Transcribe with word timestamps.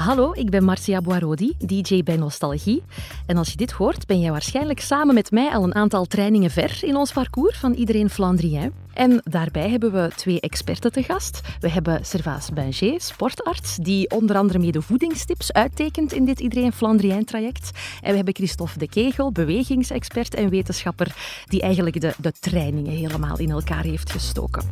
Hallo, 0.00 0.32
ik 0.34 0.50
ben 0.50 0.64
Marcia 0.64 1.00
Boarodi, 1.00 1.54
DJ 1.58 2.02
bij 2.02 2.16
Nostalgie. 2.16 2.82
En 3.26 3.36
als 3.36 3.50
je 3.50 3.56
dit 3.56 3.70
hoort, 3.70 4.06
ben 4.06 4.20
jij 4.20 4.30
waarschijnlijk 4.30 4.80
samen 4.80 5.14
met 5.14 5.30
mij 5.30 5.50
al 5.50 5.62
een 5.62 5.74
aantal 5.74 6.04
trainingen 6.04 6.50
ver 6.50 6.78
in 6.82 6.96
ons 6.96 7.12
parcours 7.12 7.58
van 7.58 7.72
Iedereen 7.72 8.10
Flandrien. 8.10 8.72
En 8.94 9.20
daarbij 9.24 9.70
hebben 9.70 9.92
we 9.92 10.10
twee 10.16 10.40
experten 10.40 10.92
te 10.92 11.02
gast. 11.02 11.40
We 11.60 11.70
hebben 11.70 12.04
Servaas 12.04 12.50
Benger, 12.50 13.00
sportarts, 13.00 13.76
die 13.76 14.10
onder 14.10 14.36
andere 14.36 14.58
mee 14.58 14.72
de 14.72 14.82
voedingstips 14.82 15.52
uittekent 15.52 16.12
in 16.12 16.24
dit 16.24 16.40
Iedereen 16.40 16.72
Flandrien-traject. 16.72 17.70
En 18.02 18.10
we 18.10 18.16
hebben 18.16 18.34
Christophe 18.34 18.78
de 18.78 18.88
Kegel, 18.88 19.32
bewegingsexpert 19.32 20.34
en 20.34 20.48
wetenschapper, 20.48 21.14
die 21.44 21.60
eigenlijk 21.60 22.00
de, 22.00 22.14
de 22.18 22.32
trainingen 22.40 22.92
helemaal 22.92 23.38
in 23.38 23.50
elkaar 23.50 23.84
heeft 23.84 24.10
gestoken. 24.10 24.62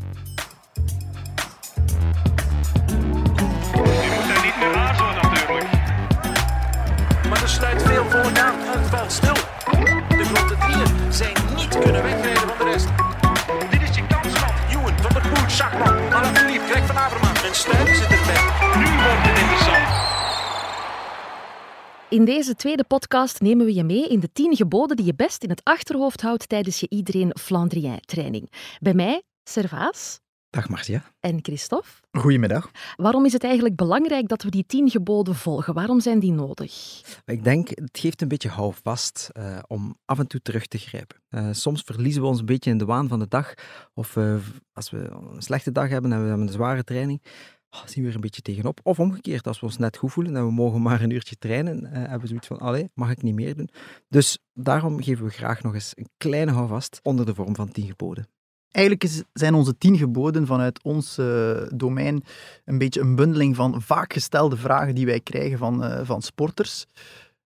Valt 8.88 9.12
stil. 9.12 9.34
De 10.08 10.24
grote 10.24 10.56
drieën 10.56 11.12
zijn 11.12 11.36
niet 11.56 11.78
kunnen 11.78 12.02
wegrijden 12.02 12.48
van 12.48 12.58
de 12.58 12.64
rest. 12.72 12.88
Dit 13.70 13.82
is 13.88 13.96
je 13.96 14.06
kansland. 14.06 14.52
Ewan, 14.70 14.96
Van 15.02 15.12
der 15.12 15.22
Poel, 15.22 15.50
Schachman, 15.50 16.12
Alaphilippe, 16.12 16.66
Greg 16.66 16.86
van 16.86 16.96
Avermaat. 16.96 17.44
En 17.44 17.54
Stuiven 17.54 17.94
zit 17.96 18.10
erbij. 18.18 18.42
Nu 18.78 18.84
wordt 19.04 19.22
het 19.28 19.38
interessant. 19.38 20.06
In 22.08 22.24
deze 22.24 22.54
tweede 22.54 22.84
podcast 22.84 23.40
nemen 23.40 23.66
we 23.66 23.74
je 23.74 23.84
mee 23.84 24.08
in 24.08 24.20
de 24.20 24.32
tien 24.32 24.56
geboden 24.56 24.96
die 24.96 25.06
je 25.06 25.14
best 25.14 25.42
in 25.42 25.50
het 25.50 25.60
achterhoofd 25.64 26.20
houdt 26.20 26.48
tijdens 26.48 26.80
je 26.80 26.86
Iedereen 26.88 27.36
Flandrien-training. 27.40 28.52
Bij 28.80 28.94
mij, 28.94 29.22
Servaas 29.44 30.20
Dag 30.58 30.68
Marcia. 30.68 31.02
en 31.20 31.38
Christophe. 31.42 31.90
Goedemiddag. 32.10 32.70
Waarom 32.96 33.24
is 33.24 33.32
het 33.32 33.44
eigenlijk 33.44 33.76
belangrijk 33.76 34.28
dat 34.28 34.42
we 34.42 34.50
die 34.50 34.66
tien 34.66 34.90
geboden 34.90 35.34
volgen? 35.34 35.74
Waarom 35.74 36.00
zijn 36.00 36.18
die 36.18 36.32
nodig? 36.32 37.02
Ik 37.24 37.44
denk, 37.44 37.68
het 37.68 37.98
geeft 37.98 38.22
een 38.22 38.28
beetje 38.28 38.48
houvast 38.48 39.30
eh, 39.32 39.58
om 39.66 39.96
af 40.04 40.18
en 40.18 40.26
toe 40.26 40.40
terug 40.40 40.66
te 40.66 40.78
grijpen. 40.78 41.16
Eh, 41.28 41.48
soms 41.52 41.82
verliezen 41.84 42.22
we 42.22 42.28
ons 42.28 42.38
een 42.38 42.46
beetje 42.46 42.70
in 42.70 42.78
de 42.78 42.84
waan 42.84 43.08
van 43.08 43.18
de 43.18 43.28
dag. 43.28 43.54
Of 43.94 44.16
eh, 44.16 44.34
als 44.72 44.90
we 44.90 44.98
een 45.34 45.42
slechte 45.42 45.72
dag 45.72 45.88
hebben 45.88 46.12
en 46.12 46.22
we 46.22 46.28
hebben 46.28 46.46
een 46.46 46.52
zware 46.52 46.84
training, 46.84 47.22
oh, 47.70 47.86
zien 47.86 48.02
we 48.02 48.08
er 48.08 48.14
een 48.14 48.20
beetje 48.20 48.42
tegenop. 48.42 48.80
Of 48.82 49.00
omgekeerd, 49.00 49.46
als 49.46 49.60
we 49.60 49.66
ons 49.66 49.78
net 49.78 49.96
goed 49.96 50.12
voelen 50.12 50.36
en 50.36 50.44
we 50.44 50.52
mogen 50.52 50.82
maar 50.82 51.02
een 51.02 51.10
uurtje 51.10 51.36
trainen, 51.36 51.84
hebben 51.84 52.20
we 52.20 52.26
zoiets 52.26 52.46
van, 52.46 52.58
allee, 52.58 52.90
mag 52.94 53.10
ik 53.10 53.22
niet 53.22 53.34
meer 53.34 53.56
doen. 53.56 53.68
Dus 54.08 54.38
daarom 54.52 55.02
geven 55.02 55.24
we 55.24 55.30
graag 55.30 55.62
nog 55.62 55.74
eens 55.74 55.92
een 55.96 56.08
kleine 56.16 56.52
houvast 56.52 57.00
onder 57.02 57.26
de 57.26 57.34
vorm 57.34 57.54
van 57.54 57.68
tien 57.68 57.86
geboden. 57.86 58.28
Eigenlijk 58.70 59.04
is, 59.04 59.22
zijn 59.32 59.54
onze 59.54 59.78
tien 59.78 59.96
geboden 59.96 60.46
vanuit 60.46 60.82
ons 60.82 61.18
eh, 61.18 61.62
domein 61.74 62.24
een 62.64 62.78
beetje 62.78 63.00
een 63.00 63.14
bundeling 63.14 63.56
van 63.56 63.82
vaak 63.82 64.12
gestelde 64.12 64.56
vragen 64.56 64.94
die 64.94 65.06
wij 65.06 65.20
krijgen 65.20 65.58
van, 65.58 65.84
eh, 65.84 66.00
van 66.04 66.22
sporters. 66.22 66.86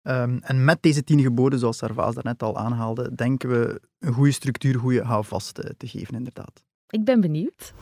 Ehm, 0.01 0.37
en 0.41 0.65
met 0.65 0.77
deze 0.81 1.03
tien 1.03 1.21
geboden, 1.21 1.59
zoals 1.59 1.77
Servaas 1.77 2.13
daarnet 2.13 2.43
al 2.43 2.57
aanhaalde, 2.57 3.15
denken 3.15 3.49
we 3.49 3.81
een 3.99 4.13
goede 4.13 4.31
structuur, 4.31 4.79
goede 4.79 5.03
houvast 5.03 5.57
eh, 5.57 5.69
te 5.77 5.87
geven, 5.87 6.15
inderdaad. 6.15 6.63
Ik 6.89 7.03
ben 7.03 7.21
benieuwd. 7.21 7.73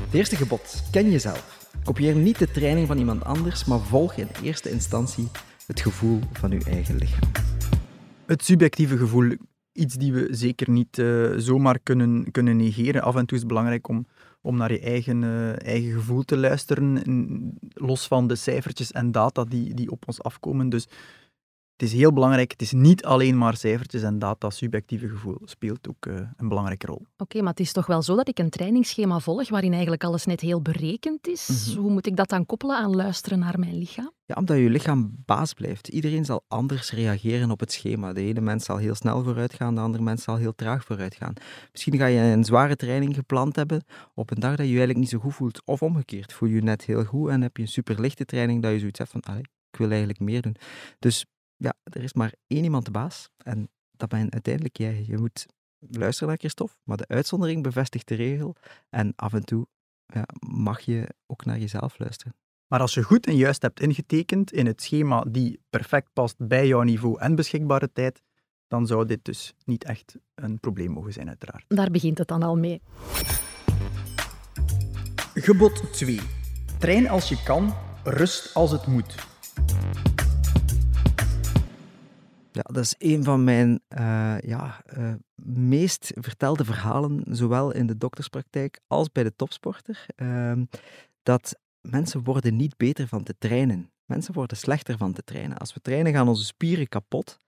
Het 0.00 0.14
eerste 0.14 0.36
gebod, 0.36 0.82
ken 0.90 1.10
jezelf. 1.10 1.68
Kopieer 1.84 2.14
niet 2.14 2.38
de 2.38 2.50
training 2.50 2.86
van 2.86 2.98
iemand 2.98 3.24
anders, 3.24 3.64
maar 3.64 3.80
volg 3.80 4.16
in 4.16 4.28
eerste 4.42 4.70
instantie 4.70 5.28
het 5.66 5.80
gevoel 5.80 6.20
van 6.32 6.52
uw 6.52 6.60
eigen 6.60 6.96
lichaam. 6.96 7.30
Het 8.26 8.44
subjectieve 8.44 8.96
gevoel, 8.96 9.36
iets 9.76 9.94
die 9.94 10.12
we 10.12 10.28
zeker 10.30 10.70
niet 10.70 10.98
eh, 10.98 11.32
zomaar 11.36 11.78
kunnen, 11.82 12.30
kunnen 12.30 12.56
negeren. 12.56 13.02
Af 13.02 13.16
en 13.16 13.26
toe 13.26 13.36
is 13.36 13.42
het 13.42 13.48
belangrijk 13.48 13.88
om, 13.88 14.06
om 14.40 14.56
naar 14.56 14.72
je 14.72 14.80
eigen, 14.80 15.24
eh, 15.24 15.66
eigen 15.66 15.92
gevoel 15.92 16.22
te 16.22 16.36
luisteren, 16.36 17.02
los 17.74 18.06
van 18.06 18.26
de 18.26 18.34
cijfertjes 18.34 18.92
en 18.92 19.12
data 19.12 19.44
die, 19.44 19.74
die 19.74 19.90
op 19.90 20.04
ons 20.06 20.22
afkomen. 20.22 20.68
Dus 20.68 20.88
het 21.76 21.88
is 21.88 21.92
heel 21.92 22.12
belangrijk, 22.12 22.50
het 22.50 22.62
is 22.62 22.72
niet 22.72 23.04
alleen 23.04 23.38
maar 23.38 23.56
cijfertjes 23.56 24.02
en 24.02 24.18
data, 24.18 24.50
subjectieve 24.50 25.08
gevoel 25.08 25.38
speelt 25.44 25.88
ook 25.88 26.06
eh, 26.06 26.14
een 26.36 26.48
belangrijke 26.48 26.86
rol. 26.86 27.06
Oké, 27.16 27.40
maar 27.40 27.50
het 27.50 27.60
is 27.60 27.72
toch 27.72 27.86
wel 27.86 28.02
zo 28.02 28.16
dat 28.16 28.28
ik 28.28 28.38
een 28.38 28.50
trainingsschema 28.50 29.18
volg 29.18 29.48
waarin 29.48 29.72
eigenlijk 29.72 30.04
alles 30.04 30.24
net 30.24 30.40
heel 30.40 30.62
berekend 30.62 31.28
is. 31.28 31.68
Mhm. 31.68 31.80
Hoe 31.80 31.90
moet 31.90 32.06
ik 32.06 32.16
dat 32.16 32.28
dan 32.28 32.46
koppelen 32.46 32.76
aan 32.76 32.96
luisteren 32.96 33.38
naar 33.38 33.58
mijn 33.58 33.78
lichaam? 33.78 34.10
Ja, 34.24 34.34
omdat 34.34 34.56
je 34.56 34.70
lichaam 34.70 35.14
baas 35.24 35.52
blijft. 35.52 35.88
Iedereen 35.88 36.24
zal 36.24 36.44
anders 36.48 36.90
reageren 36.90 37.50
op 37.50 37.60
het 37.60 37.72
schema. 37.72 38.12
De 38.12 38.20
ene 38.20 38.40
mens 38.40 38.64
zal 38.64 38.76
heel 38.76 38.94
snel 38.94 39.22
vooruit 39.22 39.54
gaan, 39.54 39.74
de 39.74 39.80
andere 39.80 40.02
mens 40.02 40.22
zal 40.22 40.36
heel 40.36 40.54
traag 40.54 40.84
vooruit 40.84 41.14
gaan. 41.14 41.32
Misschien 41.72 41.98
ga 41.98 42.06
je 42.06 42.20
een 42.20 42.44
zware 42.44 42.76
training 42.76 43.14
gepland 43.14 43.56
hebben 43.56 43.84
op 44.14 44.30
een 44.30 44.40
dag 44.40 44.56
dat 44.56 44.66
je 44.66 44.72
je 44.72 44.78
eigenlijk 44.78 44.98
niet 44.98 45.08
zo 45.08 45.18
goed 45.18 45.34
voelt. 45.34 45.62
Of 45.64 45.82
omgekeerd, 45.82 46.32
voel 46.32 46.48
je 46.48 46.54
je 46.54 46.62
net 46.62 46.84
heel 46.84 47.04
goed 47.04 47.30
en 47.30 47.42
heb 47.42 47.56
je 47.56 47.62
een 47.62 47.68
superlichte 47.68 48.24
training 48.24 48.62
dat 48.62 48.72
je 48.72 48.78
zoiets 48.78 48.98
hebt 48.98 49.10
van, 49.10 49.20
allee, 49.20 49.44
ik 49.70 49.78
wil 49.78 49.88
eigenlijk 49.88 50.20
meer 50.20 50.42
doen. 50.42 50.56
Dus 50.98 51.26
ja, 51.56 51.74
er 51.82 52.02
is 52.02 52.12
maar 52.12 52.34
één 52.46 52.64
iemand 52.64 52.84
de 52.84 52.90
baas 52.90 53.30
en 53.36 53.68
dat 53.90 54.08
ben 54.08 54.32
uiteindelijk 54.32 54.76
jij. 54.76 55.04
Je 55.06 55.18
moet 55.18 55.46
luisteren 55.78 56.28
naar 56.28 56.38
Christophe, 56.38 56.74
maar 56.82 56.96
de 56.96 57.08
uitzondering 57.08 57.62
bevestigt 57.62 58.08
de 58.08 58.14
regel. 58.14 58.56
En 58.88 59.12
af 59.16 59.32
en 59.32 59.44
toe 59.44 59.66
ja, 60.06 60.24
mag 60.48 60.80
je 60.80 61.08
ook 61.26 61.44
naar 61.44 61.58
jezelf 61.58 61.98
luisteren. 61.98 62.34
Maar 62.66 62.80
als 62.80 62.94
je 62.94 63.02
goed 63.02 63.26
en 63.26 63.36
juist 63.36 63.62
hebt 63.62 63.80
ingetekend 63.80 64.52
in 64.52 64.66
het 64.66 64.82
schema 64.82 65.24
die 65.28 65.60
perfect 65.70 66.12
past 66.12 66.34
bij 66.38 66.66
jouw 66.66 66.82
niveau 66.82 67.20
en 67.20 67.34
beschikbare 67.34 67.92
tijd, 67.92 68.22
dan 68.68 68.86
zou 68.86 69.06
dit 69.06 69.24
dus 69.24 69.54
niet 69.64 69.84
echt 69.84 70.16
een 70.34 70.60
probleem 70.60 70.90
mogen 70.90 71.12
zijn, 71.12 71.28
uiteraard. 71.28 71.64
Daar 71.68 71.90
begint 71.90 72.18
het 72.18 72.28
dan 72.28 72.42
al 72.42 72.56
mee. 72.56 72.82
Gebod 75.34 75.92
2. 75.92 76.20
Train 76.78 77.08
als 77.08 77.28
je 77.28 77.42
kan, 77.42 77.74
rust 78.04 78.54
als 78.54 78.70
het 78.70 78.86
moet. 78.86 79.14
Ja, 82.56 82.62
dat 82.62 82.84
is 82.84 82.94
een 82.98 83.24
van 83.24 83.44
mijn 83.44 83.80
eh, 83.88 84.38
ja, 84.40 84.82
eh, 84.84 85.14
meest 85.44 86.12
vertelde 86.14 86.64
verhalen, 86.64 87.22
zowel 87.28 87.72
in 87.72 87.86
de 87.86 87.96
dokterspraktijk 87.96 88.80
als 88.86 89.12
bij 89.12 89.22
de 89.22 89.34
topsporter. 89.36 90.06
Ehm, 90.14 90.64
dat 91.22 91.58
mensen 91.80 92.24
worden 92.24 92.56
niet 92.56 92.76
beter 92.76 93.08
van 93.08 93.22
te 93.22 93.34
trainen. 93.38 93.90
Mensen 94.04 94.34
worden 94.34 94.56
slechter 94.56 94.96
van 94.96 95.12
te 95.12 95.22
trainen. 95.22 95.58
Als 95.58 95.74
we 95.74 95.80
trainen, 95.80 96.12
gaan 96.12 96.28
onze 96.28 96.44
spieren 96.44 96.88
kapot. 96.88 97.40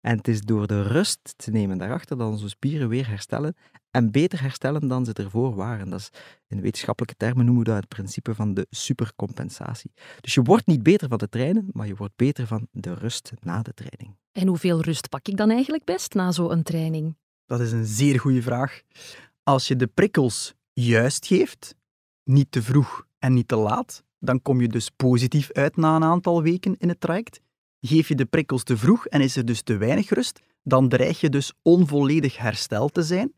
En 0.00 0.16
het 0.16 0.28
is 0.28 0.40
door 0.40 0.66
de 0.66 0.82
rust 0.82 1.34
te 1.36 1.50
nemen 1.50 1.78
daarachter 1.78 2.16
dat 2.16 2.30
onze 2.30 2.48
spieren 2.48 2.88
weer 2.88 3.08
herstellen. 3.08 3.56
En 3.90 4.10
beter 4.10 4.40
herstellen 4.40 4.88
dan 4.88 5.04
ze 5.04 5.12
ervoor 5.12 5.54
waren. 5.54 5.90
Dat 5.90 6.00
is, 6.00 6.10
in 6.46 6.60
wetenschappelijke 6.60 7.16
termen 7.16 7.44
noemen 7.44 7.64
we 7.64 7.70
dat 7.70 7.80
het 7.80 7.88
principe 7.88 8.34
van 8.34 8.54
de 8.54 8.66
supercompensatie. 8.70 9.92
Dus 10.20 10.34
je 10.34 10.42
wordt 10.42 10.66
niet 10.66 10.82
beter 10.82 11.08
van 11.08 11.18
te 11.18 11.28
trainen, 11.28 11.68
maar 11.72 11.86
je 11.86 11.94
wordt 11.94 12.16
beter 12.16 12.46
van 12.46 12.68
de 12.70 12.94
rust 12.94 13.32
na 13.40 13.62
de 13.62 13.74
training. 13.74 14.16
En 14.32 14.46
hoeveel 14.46 14.80
rust 14.80 15.08
pak 15.08 15.28
ik 15.28 15.36
dan 15.36 15.50
eigenlijk 15.50 15.84
best 15.84 16.14
na 16.14 16.32
zo'n 16.32 16.62
training? 16.62 17.16
Dat 17.46 17.60
is 17.60 17.72
een 17.72 17.86
zeer 17.86 18.20
goede 18.20 18.42
vraag. 18.42 18.82
Als 19.42 19.68
je 19.68 19.76
de 19.76 19.86
prikkels 19.86 20.54
juist 20.72 21.26
geeft, 21.26 21.74
niet 22.24 22.52
te 22.52 22.62
vroeg 22.62 23.06
en 23.18 23.32
niet 23.32 23.48
te 23.48 23.56
laat, 23.56 24.04
dan 24.18 24.42
kom 24.42 24.60
je 24.60 24.68
dus 24.68 24.90
positief 24.90 25.52
uit 25.52 25.76
na 25.76 25.96
een 25.96 26.04
aantal 26.04 26.42
weken 26.42 26.76
in 26.78 26.88
het 26.88 27.00
traject. 27.00 27.40
Geef 27.80 28.08
je 28.08 28.14
de 28.14 28.24
prikkels 28.24 28.62
te 28.62 28.76
vroeg 28.76 29.06
en 29.06 29.20
is 29.20 29.36
er 29.36 29.44
dus 29.44 29.62
te 29.62 29.76
weinig 29.76 30.08
rust, 30.08 30.40
dan 30.62 30.88
dreig 30.88 31.20
je 31.20 31.28
dus 31.28 31.52
onvolledig 31.62 32.36
hersteld 32.36 32.94
te 32.94 33.02
zijn 33.02 33.32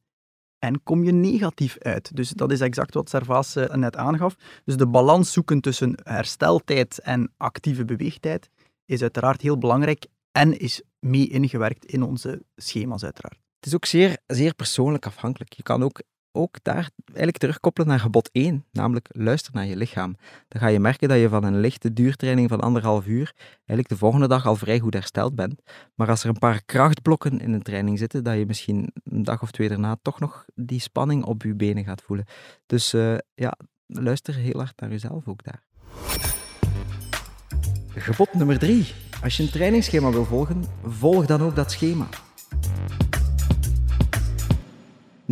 en 0.58 0.82
kom 0.82 1.04
je 1.04 1.12
negatief 1.12 1.78
uit. 1.78 2.16
Dus 2.16 2.30
dat 2.30 2.52
is 2.52 2.60
exact 2.60 2.94
wat 2.94 3.08
Servaas 3.08 3.56
eh, 3.56 3.74
net 3.74 3.96
aangaf. 3.96 4.36
Dus 4.64 4.76
de 4.76 4.86
balans 4.86 5.32
zoeken 5.32 5.60
tussen 5.60 5.98
hersteltijd 6.02 6.98
en 6.98 7.32
actieve 7.36 7.84
beweegtijd 7.84 8.48
is 8.84 9.02
uiteraard 9.02 9.40
heel 9.40 9.58
belangrijk 9.58 10.06
en 10.32 10.58
is 10.58 10.82
mee 10.98 11.28
ingewerkt 11.28 11.84
in 11.84 12.02
onze 12.02 12.42
schema's 12.56 13.04
uiteraard. 13.04 13.38
Het 13.56 13.66
is 13.66 13.74
ook 13.74 13.84
zeer, 13.84 14.18
zeer 14.26 14.54
persoonlijk 14.54 15.06
afhankelijk. 15.06 15.52
Je 15.52 15.62
kan 15.62 15.82
ook, 15.82 16.02
ook 16.32 16.56
daar 16.62 16.90
eigenlijk 17.04 17.38
terugkoppelen 17.38 17.88
naar 17.88 18.00
gebod 18.00 18.30
1, 18.32 18.64
namelijk 18.72 19.08
luister 19.10 19.52
naar 19.54 19.66
je 19.66 19.76
lichaam. 19.76 20.16
Dan 20.48 20.60
ga 20.60 20.66
je 20.66 20.80
merken 20.80 21.08
dat 21.08 21.18
je 21.18 21.28
van 21.28 21.44
een 21.44 21.60
lichte 21.60 21.92
duurtraining 21.92 22.48
van 22.48 22.60
anderhalf 22.60 23.06
uur 23.06 23.32
eigenlijk 23.56 23.88
de 23.88 23.96
volgende 23.96 24.28
dag 24.28 24.46
al 24.46 24.56
vrij 24.56 24.78
goed 24.78 24.94
hersteld 24.94 25.34
bent. 25.34 25.62
Maar 25.94 26.08
als 26.08 26.22
er 26.22 26.28
een 26.28 26.38
paar 26.38 26.64
krachtblokken 26.64 27.40
in 27.40 27.52
een 27.52 27.62
training 27.62 27.98
zitten, 27.98 28.24
dat 28.24 28.38
je 28.38 28.46
misschien 28.46 28.92
een 29.04 29.22
dag 29.22 29.42
of 29.42 29.50
twee 29.50 29.68
daarna 29.68 29.96
toch 30.02 30.20
nog 30.20 30.44
die 30.54 30.80
spanning 30.80 31.24
op 31.24 31.42
je 31.42 31.54
benen 31.54 31.84
gaat 31.84 32.02
voelen. 32.02 32.26
Dus 32.66 32.92
eh, 32.92 33.14
ja, 33.34 33.56
luister 33.86 34.34
heel 34.34 34.58
hard 34.58 34.80
naar 34.80 34.90
jezelf 34.90 35.28
ook 35.28 35.44
daar. 35.44 35.62
Gebod 37.88 38.34
nummer 38.34 38.58
3. 38.58 38.92
Als 39.22 39.36
je 39.36 39.42
een 39.42 39.50
trainingsschema 39.50 40.10
wil 40.10 40.24
volgen, 40.24 40.64
volg 40.84 41.26
dan 41.26 41.42
ook 41.42 41.56
dat 41.56 41.70
schema. 41.70 42.08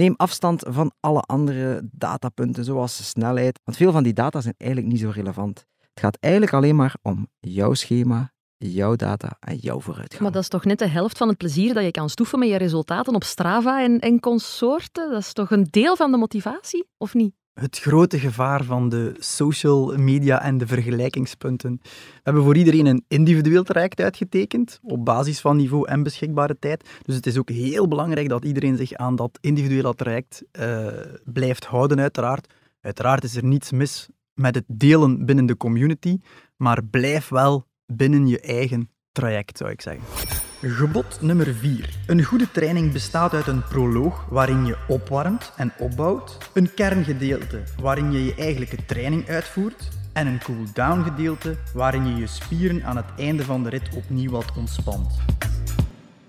Neem 0.00 0.14
afstand 0.16 0.64
van 0.68 0.92
alle 1.00 1.20
andere 1.20 1.88
datapunten, 1.92 2.64
zoals 2.64 3.08
snelheid, 3.08 3.60
want 3.64 3.76
veel 3.76 3.92
van 3.92 4.02
die 4.02 4.12
data 4.12 4.40
zijn 4.40 4.54
eigenlijk 4.56 4.92
niet 4.92 5.00
zo 5.00 5.10
relevant. 5.14 5.66
Het 5.78 6.00
gaat 6.00 6.16
eigenlijk 6.20 6.54
alleen 6.54 6.76
maar 6.76 6.96
om 7.02 7.28
jouw 7.40 7.74
schema, 7.74 8.32
jouw 8.56 8.96
data 8.96 9.36
en 9.40 9.56
jouw 9.56 9.80
vooruitgang. 9.80 10.22
Maar 10.22 10.32
dat 10.32 10.42
is 10.42 10.48
toch 10.48 10.64
net 10.64 10.78
de 10.78 10.88
helft 10.88 11.18
van 11.18 11.28
het 11.28 11.36
plezier 11.36 11.74
dat 11.74 11.84
je 11.84 11.90
kan 11.90 12.10
stoeven 12.10 12.38
met 12.38 12.48
je 12.48 12.56
resultaten 12.56 13.14
op 13.14 13.24
Strava 13.24 13.82
en, 13.82 13.98
en 13.98 14.20
consorten? 14.20 15.10
Dat 15.10 15.20
is 15.20 15.32
toch 15.32 15.50
een 15.50 15.66
deel 15.70 15.96
van 15.96 16.10
de 16.10 16.16
motivatie, 16.16 16.88
of 16.96 17.14
niet? 17.14 17.34
Het 17.60 17.78
grote 17.78 18.18
gevaar 18.18 18.64
van 18.64 18.88
de 18.88 19.14
social 19.18 19.96
media 19.96 20.42
en 20.42 20.58
de 20.58 20.66
vergelijkingspunten. 20.66 21.80
We 21.82 22.20
hebben 22.22 22.42
voor 22.42 22.56
iedereen 22.56 22.86
een 22.86 23.04
individueel 23.08 23.62
traject 23.62 24.00
uitgetekend, 24.00 24.78
op 24.82 25.04
basis 25.04 25.40
van 25.40 25.56
niveau 25.56 25.88
en 25.88 26.02
beschikbare 26.02 26.56
tijd. 26.58 26.88
Dus 27.02 27.14
het 27.14 27.26
is 27.26 27.38
ook 27.38 27.48
heel 27.48 27.88
belangrijk 27.88 28.28
dat 28.28 28.44
iedereen 28.44 28.76
zich 28.76 28.92
aan 28.92 29.16
dat 29.16 29.38
individuele 29.40 29.94
traject 29.94 30.42
uh, 30.52 30.86
blijft 31.24 31.64
houden, 31.64 32.00
uiteraard. 32.00 32.52
Uiteraard 32.80 33.24
is 33.24 33.36
er 33.36 33.44
niets 33.44 33.70
mis 33.70 34.08
met 34.34 34.54
het 34.54 34.64
delen 34.66 35.26
binnen 35.26 35.46
de 35.46 35.56
community, 35.56 36.18
maar 36.56 36.84
blijf 36.84 37.28
wel 37.28 37.66
binnen 37.86 38.26
je 38.26 38.40
eigen 38.40 38.90
traject, 39.12 39.58
zou 39.58 39.70
ik 39.70 39.80
zeggen. 39.80 40.49
Gebod 40.62 41.20
nummer 41.20 41.54
4. 41.54 41.98
Een 42.06 42.22
goede 42.22 42.50
training 42.50 42.92
bestaat 42.92 43.32
uit 43.32 43.46
een 43.46 43.62
proloog 43.62 44.26
waarin 44.28 44.66
je 44.66 44.76
opwarmt 44.88 45.52
en 45.56 45.72
opbouwt, 45.78 46.50
een 46.54 46.74
kerngedeelte 46.74 47.62
waarin 47.82 48.12
je 48.12 48.24
je 48.24 48.34
eigenlijke 48.34 48.84
training 48.84 49.28
uitvoert 49.28 49.88
en 50.12 50.26
een 50.26 50.42
cool-down 50.42 51.02
gedeelte 51.02 51.56
waarin 51.74 52.06
je 52.06 52.14
je 52.14 52.26
spieren 52.26 52.84
aan 52.84 52.96
het 52.96 53.06
einde 53.16 53.44
van 53.44 53.62
de 53.62 53.68
rit 53.68 53.96
opnieuw 53.96 54.30
wat 54.30 54.56
ontspant. 54.56 55.18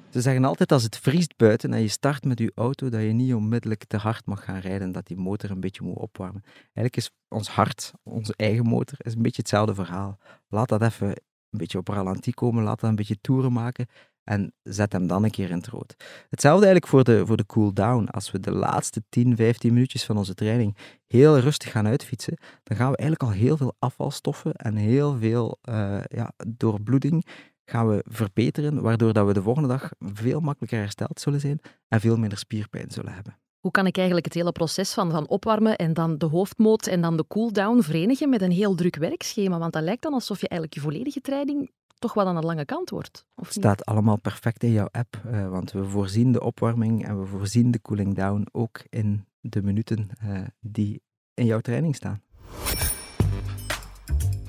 Ze 0.09 0.21
zeggen 0.21 0.45
altijd 0.45 0.71
als 0.71 0.83
het 0.83 0.97
vriest 0.97 1.37
buiten 1.37 1.73
en 1.73 1.81
je 1.81 1.87
start 1.87 2.23
met 2.23 2.39
je 2.39 2.51
auto, 2.55 2.89
dat 2.89 3.01
je 3.01 3.07
niet 3.07 3.33
onmiddellijk 3.33 3.83
te 3.83 3.97
hard 3.97 4.25
mag 4.25 4.43
gaan 4.43 4.59
rijden, 4.59 4.91
dat 4.91 5.07
die 5.07 5.17
motor 5.17 5.51
een 5.51 5.59
beetje 5.59 5.83
moet 5.83 5.97
opwarmen. 5.97 6.43
Eigenlijk 6.63 6.95
is 6.95 7.11
ons 7.27 7.49
hart, 7.49 7.93
onze 8.03 8.33
eigen 8.35 8.65
motor, 8.65 8.97
is 9.01 9.15
een 9.15 9.21
beetje 9.21 9.41
hetzelfde 9.41 9.75
verhaal. 9.75 10.17
Laat 10.47 10.69
dat 10.69 10.81
even 10.81 11.07
een 11.07 11.57
beetje 11.57 11.77
op 11.77 11.87
ralenti 11.87 12.31
komen, 12.31 12.63
laat 12.63 12.79
dat 12.79 12.89
een 12.89 12.95
beetje 12.95 13.21
toeren 13.21 13.53
maken 13.53 13.87
en 14.31 14.53
zet 14.63 14.91
hem 14.91 15.07
dan 15.07 15.23
een 15.23 15.31
keer 15.31 15.49
in 15.49 15.57
het 15.57 15.67
rood. 15.67 15.95
Hetzelfde 16.29 16.65
eigenlijk 16.65 16.87
voor 16.87 17.03
de, 17.03 17.25
voor 17.25 17.37
de 17.37 17.45
cool-down. 17.45 18.05
Als 18.05 18.31
we 18.31 18.39
de 18.39 18.51
laatste 18.51 19.03
10, 19.09 19.35
15 19.35 19.73
minuutjes 19.73 20.05
van 20.05 20.17
onze 20.17 20.33
training 20.33 20.77
heel 21.07 21.39
rustig 21.39 21.71
gaan 21.71 21.87
uitfietsen, 21.87 22.37
dan 22.63 22.77
gaan 22.77 22.91
we 22.91 22.97
eigenlijk 22.97 23.31
al 23.31 23.37
heel 23.37 23.57
veel 23.57 23.75
afvalstoffen 23.79 24.53
en 24.53 24.75
heel 24.75 25.17
veel 25.17 25.59
uh, 25.69 25.99
ja, 26.03 26.31
doorbloeding 26.47 27.25
gaan 27.65 27.87
we 27.87 28.03
verbeteren, 28.07 28.81
waardoor 28.81 29.13
dat 29.13 29.27
we 29.27 29.33
de 29.33 29.41
volgende 29.41 29.67
dag 29.69 29.91
veel 29.99 30.39
makkelijker 30.39 30.79
hersteld 30.79 31.19
zullen 31.19 31.39
zijn 31.39 31.59
en 31.87 31.99
veel 31.99 32.17
minder 32.17 32.37
spierpijn 32.37 32.91
zullen 32.91 33.13
hebben. 33.13 33.37
Hoe 33.59 33.71
kan 33.71 33.87
ik 33.87 33.95
eigenlijk 33.95 34.25
het 34.25 34.33
hele 34.35 34.51
proces 34.51 34.93
van, 34.93 35.11
van 35.11 35.27
opwarmen 35.27 35.75
en 35.75 35.93
dan 35.93 36.17
de 36.17 36.25
hoofdmoot 36.25 36.87
en 36.87 37.01
dan 37.01 37.17
de 37.17 37.27
cooldown 37.27 37.81
verenigen 37.81 38.29
met 38.29 38.41
een 38.41 38.51
heel 38.51 38.75
druk 38.75 38.95
werkschema? 38.95 39.59
Want 39.59 39.73
dat 39.73 39.83
lijkt 39.83 40.01
dan 40.01 40.13
alsof 40.13 40.41
je 40.41 40.47
eigenlijk 40.47 40.79
je 40.79 40.85
volledige 40.89 41.21
training 41.21 41.71
toch 42.01 42.13
wel 42.13 42.27
aan 42.27 42.35
de 42.35 42.41
lange 42.41 42.65
kant 42.65 42.89
wordt. 42.89 43.25
Het 43.35 43.53
staat 43.53 43.85
allemaal 43.85 44.17
perfect 44.17 44.63
in 44.63 44.71
jouw 44.71 44.87
app, 44.91 45.21
uh, 45.25 45.49
want 45.49 45.71
we 45.71 45.83
voorzien 45.83 46.31
de 46.31 46.41
opwarming 46.41 47.05
en 47.05 47.19
we 47.19 47.25
voorzien 47.25 47.71
de 47.71 47.81
cooling 47.81 48.15
down 48.15 48.47
ook 48.51 48.81
in 48.89 49.25
de 49.39 49.63
minuten 49.63 50.09
uh, 50.23 50.39
die 50.59 51.01
in 51.33 51.45
jouw 51.45 51.59
training 51.59 51.95
staan. 51.95 52.21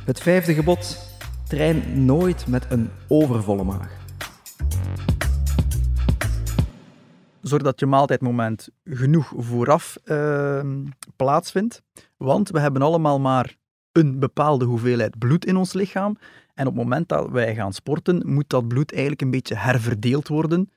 Het 0.05 0.21
vijfde 0.21 0.55
gebod 0.55 1.11
Train 1.49 2.05
nooit 2.05 2.47
met 2.47 2.67
een 2.71 2.91
overvolle 3.09 3.65
maag. 3.65 4.01
Zorg 7.41 7.63
dat 7.63 7.81
je 7.81 7.87
maaltijdmoment 7.87 8.69
genoeg 8.85 9.33
vooraf 9.37 9.97
uh, 10.05 10.61
plaatsvindt. 11.17 11.83
Want 12.17 12.49
we 12.49 12.61
hebben 12.61 12.83
allemaal 12.83 13.21
maar 13.21 13.57
een 13.93 14.19
bepaalde 14.19 14.65
hoeveelheid 14.65 15.19
bloed 15.19 15.47
in 15.47 15.57
ons 15.57 15.73
lichaam. 15.73 16.17
En 16.63 16.69
op 16.69 16.75
het 16.75 16.83
moment 16.83 17.09
dat 17.09 17.31
wij 17.31 17.55
gaan 17.55 17.73
sporten, 17.73 18.23
moet 18.33 18.49
dat 18.49 18.69
bloed 18.69 18.93
eigenlijk 18.93 19.23
een 19.23 19.31
beetje 19.31 19.57
herverdeeld 19.57 20.29
worden. 20.29 20.71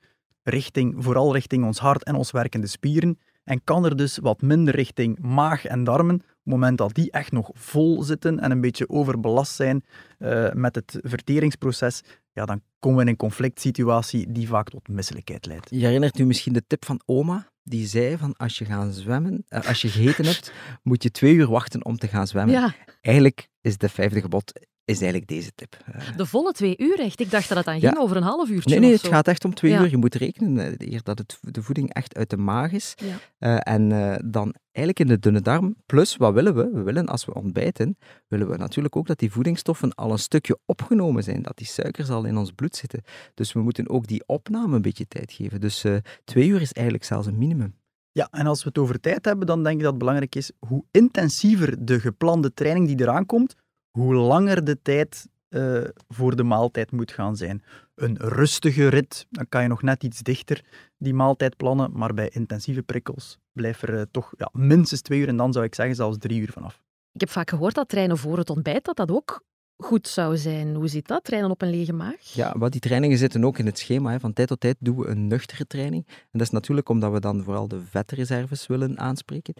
Richting, 0.43 0.95
vooral 0.97 1.33
richting 1.33 1.65
ons 1.65 1.79
hart 1.79 2.03
en 2.03 2.15
ons 2.15 2.31
werkende 2.31 2.67
spieren. 2.67 3.19
En 3.43 3.63
kan 3.63 3.85
er 3.85 3.95
dus 3.95 4.17
wat 4.17 4.41
minder 4.41 4.75
richting 4.75 5.19
maag 5.19 5.65
en 5.65 5.83
darmen, 5.83 6.15
het 6.15 6.25
moment 6.43 6.77
dat 6.77 6.93
die 6.93 7.11
echt 7.11 7.31
nog 7.31 7.49
vol 7.53 8.03
zitten 8.03 8.39
en 8.39 8.51
een 8.51 8.61
beetje 8.61 8.89
overbelast 8.89 9.55
zijn 9.55 9.83
uh, 10.19 10.51
met 10.51 10.75
het 10.75 10.99
verteringsproces, 11.01 12.01
ja, 12.31 12.45
dan 12.45 12.61
komen 12.79 12.97
we 12.97 13.03
in 13.03 13.09
een 13.09 13.17
conflict 13.17 13.59
situatie 13.59 14.31
die 14.31 14.47
vaak 14.47 14.69
tot 14.69 14.87
misselijkheid 14.87 15.45
leidt. 15.45 15.69
Je 15.69 15.85
herinnert 15.85 16.19
u 16.19 16.25
misschien 16.25 16.53
de 16.53 16.63
tip 16.67 16.85
van 16.85 17.01
oma? 17.05 17.49
Die 17.63 17.87
zei 17.87 18.17
van 18.17 18.33
als 18.37 18.57
je 18.57 18.65
gaat 18.65 18.95
zwemmen, 18.95 19.45
uh, 19.49 19.67
als 19.67 19.81
je 19.81 19.87
gegeten 19.87 20.25
hebt, 20.25 20.53
moet 20.83 21.03
je 21.03 21.11
twee 21.11 21.33
uur 21.33 21.49
wachten 21.49 21.85
om 21.85 21.97
te 21.97 22.07
gaan 22.07 22.27
zwemmen. 22.27 22.53
Ja. 22.53 22.75
Eigenlijk 23.01 23.49
is 23.61 23.77
de 23.77 23.89
vijfde 23.89 24.21
gebod 24.21 24.51
is 24.85 25.01
eigenlijk 25.01 25.27
deze 25.27 25.51
tip. 25.55 25.77
Eh, 25.85 26.17
de 26.17 26.25
volle 26.25 26.51
twee 26.51 26.77
uur 26.77 26.99
echt? 26.99 27.19
Ik 27.19 27.31
dacht 27.31 27.47
dat 27.47 27.57
het 27.57 27.65
dan 27.65 27.79
ging 27.79 27.97
over 27.97 28.17
een 28.17 28.23
half 28.23 28.49
uurtje 28.49 28.69
Nee, 28.69 28.79
nee 28.79 28.91
het 28.91 29.07
gaat 29.07 29.27
echt 29.27 29.45
om 29.45 29.53
twee 29.53 29.73
uur. 29.73 29.89
Je 29.89 29.97
moet 29.97 30.15
rekenen 30.15 30.75
eer 30.77 31.03
dat 31.03 31.17
het, 31.17 31.39
de 31.41 31.61
voeding 31.61 31.93
echt 31.93 32.15
uit 32.15 32.29
de 32.29 32.37
maag 32.37 32.71
is. 32.71 32.93
Ja. 32.95 33.15
Uh, 33.39 33.73
en 33.73 33.89
uh, 33.89 34.15
dan 34.25 34.55
eigenlijk 34.71 34.99
in 34.99 35.15
de 35.15 35.19
dunne 35.19 35.41
darm. 35.41 35.75
Plus, 35.85 36.17
wat 36.17 36.33
willen 36.33 36.55
we? 36.55 36.69
We 36.73 36.81
willen, 36.81 37.05
als 37.05 37.25
we 37.25 37.33
ontbijten, 37.33 37.97
willen 38.27 38.49
we 38.49 38.57
natuurlijk 38.57 38.95
ook 38.95 39.07
dat 39.07 39.19
die 39.19 39.31
voedingsstoffen 39.31 39.95
al 39.95 40.11
een 40.11 40.19
stukje 40.19 40.59
opgenomen 40.65 41.23
zijn. 41.23 41.41
Dat 41.41 41.57
die 41.57 41.67
suikers 41.67 42.09
al 42.09 42.25
in 42.25 42.37
ons 42.37 42.51
bloed 42.51 42.75
zitten. 42.75 43.01
Dus 43.33 43.53
we 43.53 43.61
moeten 43.61 43.89
ook 43.89 44.07
die 44.07 44.23
opname 44.25 44.75
een 44.75 44.81
beetje 44.81 45.07
tijd 45.07 45.31
geven. 45.31 45.61
Dus 45.61 45.85
twee 46.23 46.47
uur 46.47 46.61
is 46.61 46.71
eigenlijk 46.71 47.05
zelfs 47.05 47.27
een 47.27 47.37
minimum. 47.37 47.75
Ja, 48.11 48.27
en 48.31 48.47
als 48.47 48.63
we 48.63 48.69
het 48.69 48.77
over 48.77 48.99
tijd 48.99 49.25
hebben, 49.25 49.47
dan 49.47 49.63
denk 49.63 49.75
ik 49.75 49.81
dat 49.81 49.89
het 49.89 49.99
belangrijk 49.99 50.35
is 50.35 50.51
hoe 50.59 50.83
intensiever 50.91 51.85
de 51.85 51.99
geplande 51.99 52.53
training 52.53 52.87
die 52.87 53.01
eraan 53.01 53.25
komt, 53.25 53.55
hoe 53.95 54.13
langer 54.13 54.63
de 54.63 54.81
tijd 54.81 55.27
uh, 55.49 55.83
voor 56.07 56.35
de 56.35 56.43
maaltijd 56.43 56.91
moet 56.91 57.11
gaan 57.11 57.35
zijn. 57.35 57.63
Een 57.95 58.17
rustige 58.17 58.87
rit, 58.87 59.25
dan 59.29 59.49
kan 59.49 59.61
je 59.61 59.67
nog 59.67 59.81
net 59.81 60.03
iets 60.03 60.19
dichter 60.19 60.63
die 60.97 61.13
maaltijd 61.13 61.57
plannen, 61.57 61.91
maar 61.93 62.13
bij 62.13 62.29
intensieve 62.29 62.83
prikkels 62.83 63.37
blijft 63.51 63.81
er 63.81 63.93
uh, 63.93 64.01
toch 64.11 64.33
ja, 64.37 64.49
minstens 64.51 65.01
twee 65.01 65.19
uur 65.19 65.27
en 65.27 65.37
dan 65.37 65.53
zou 65.53 65.65
ik 65.65 65.75
zeggen 65.75 65.95
zelfs 65.95 66.17
drie 66.17 66.39
uur 66.39 66.51
vanaf. 66.51 66.81
Ik 67.11 67.19
heb 67.19 67.29
vaak 67.29 67.49
gehoord 67.49 67.75
dat 67.75 67.89
trainen 67.89 68.17
voor 68.17 68.37
het 68.37 68.49
ontbijt, 68.49 68.85
dat 68.85 68.95
dat 68.95 69.11
ook 69.11 69.43
goed 69.77 70.07
zou 70.07 70.37
zijn. 70.37 70.75
Hoe 70.75 70.87
zit 70.87 71.07
dat, 71.07 71.23
trainen 71.23 71.51
op 71.51 71.61
een 71.61 71.69
lege 71.69 71.93
maag? 71.93 72.21
Ja, 72.21 72.57
wat 72.57 72.71
die 72.71 72.81
trainingen 72.81 73.17
zitten 73.17 73.45
ook 73.45 73.57
in 73.57 73.65
het 73.65 73.79
schema. 73.79 74.11
Hè. 74.11 74.19
Van 74.19 74.33
tijd 74.33 74.47
tot 74.47 74.59
tijd 74.59 74.75
doen 74.79 74.97
we 74.97 75.07
een 75.07 75.27
nuchtere 75.27 75.67
training. 75.67 76.07
En 76.07 76.29
dat 76.31 76.41
is 76.41 76.49
natuurlijk 76.49 76.89
omdat 76.89 77.11
we 77.11 77.19
dan 77.19 77.43
vooral 77.43 77.67
de 77.67 77.81
vetreserves 77.81 78.67
willen 78.67 78.99
aanspreken. 78.99 79.53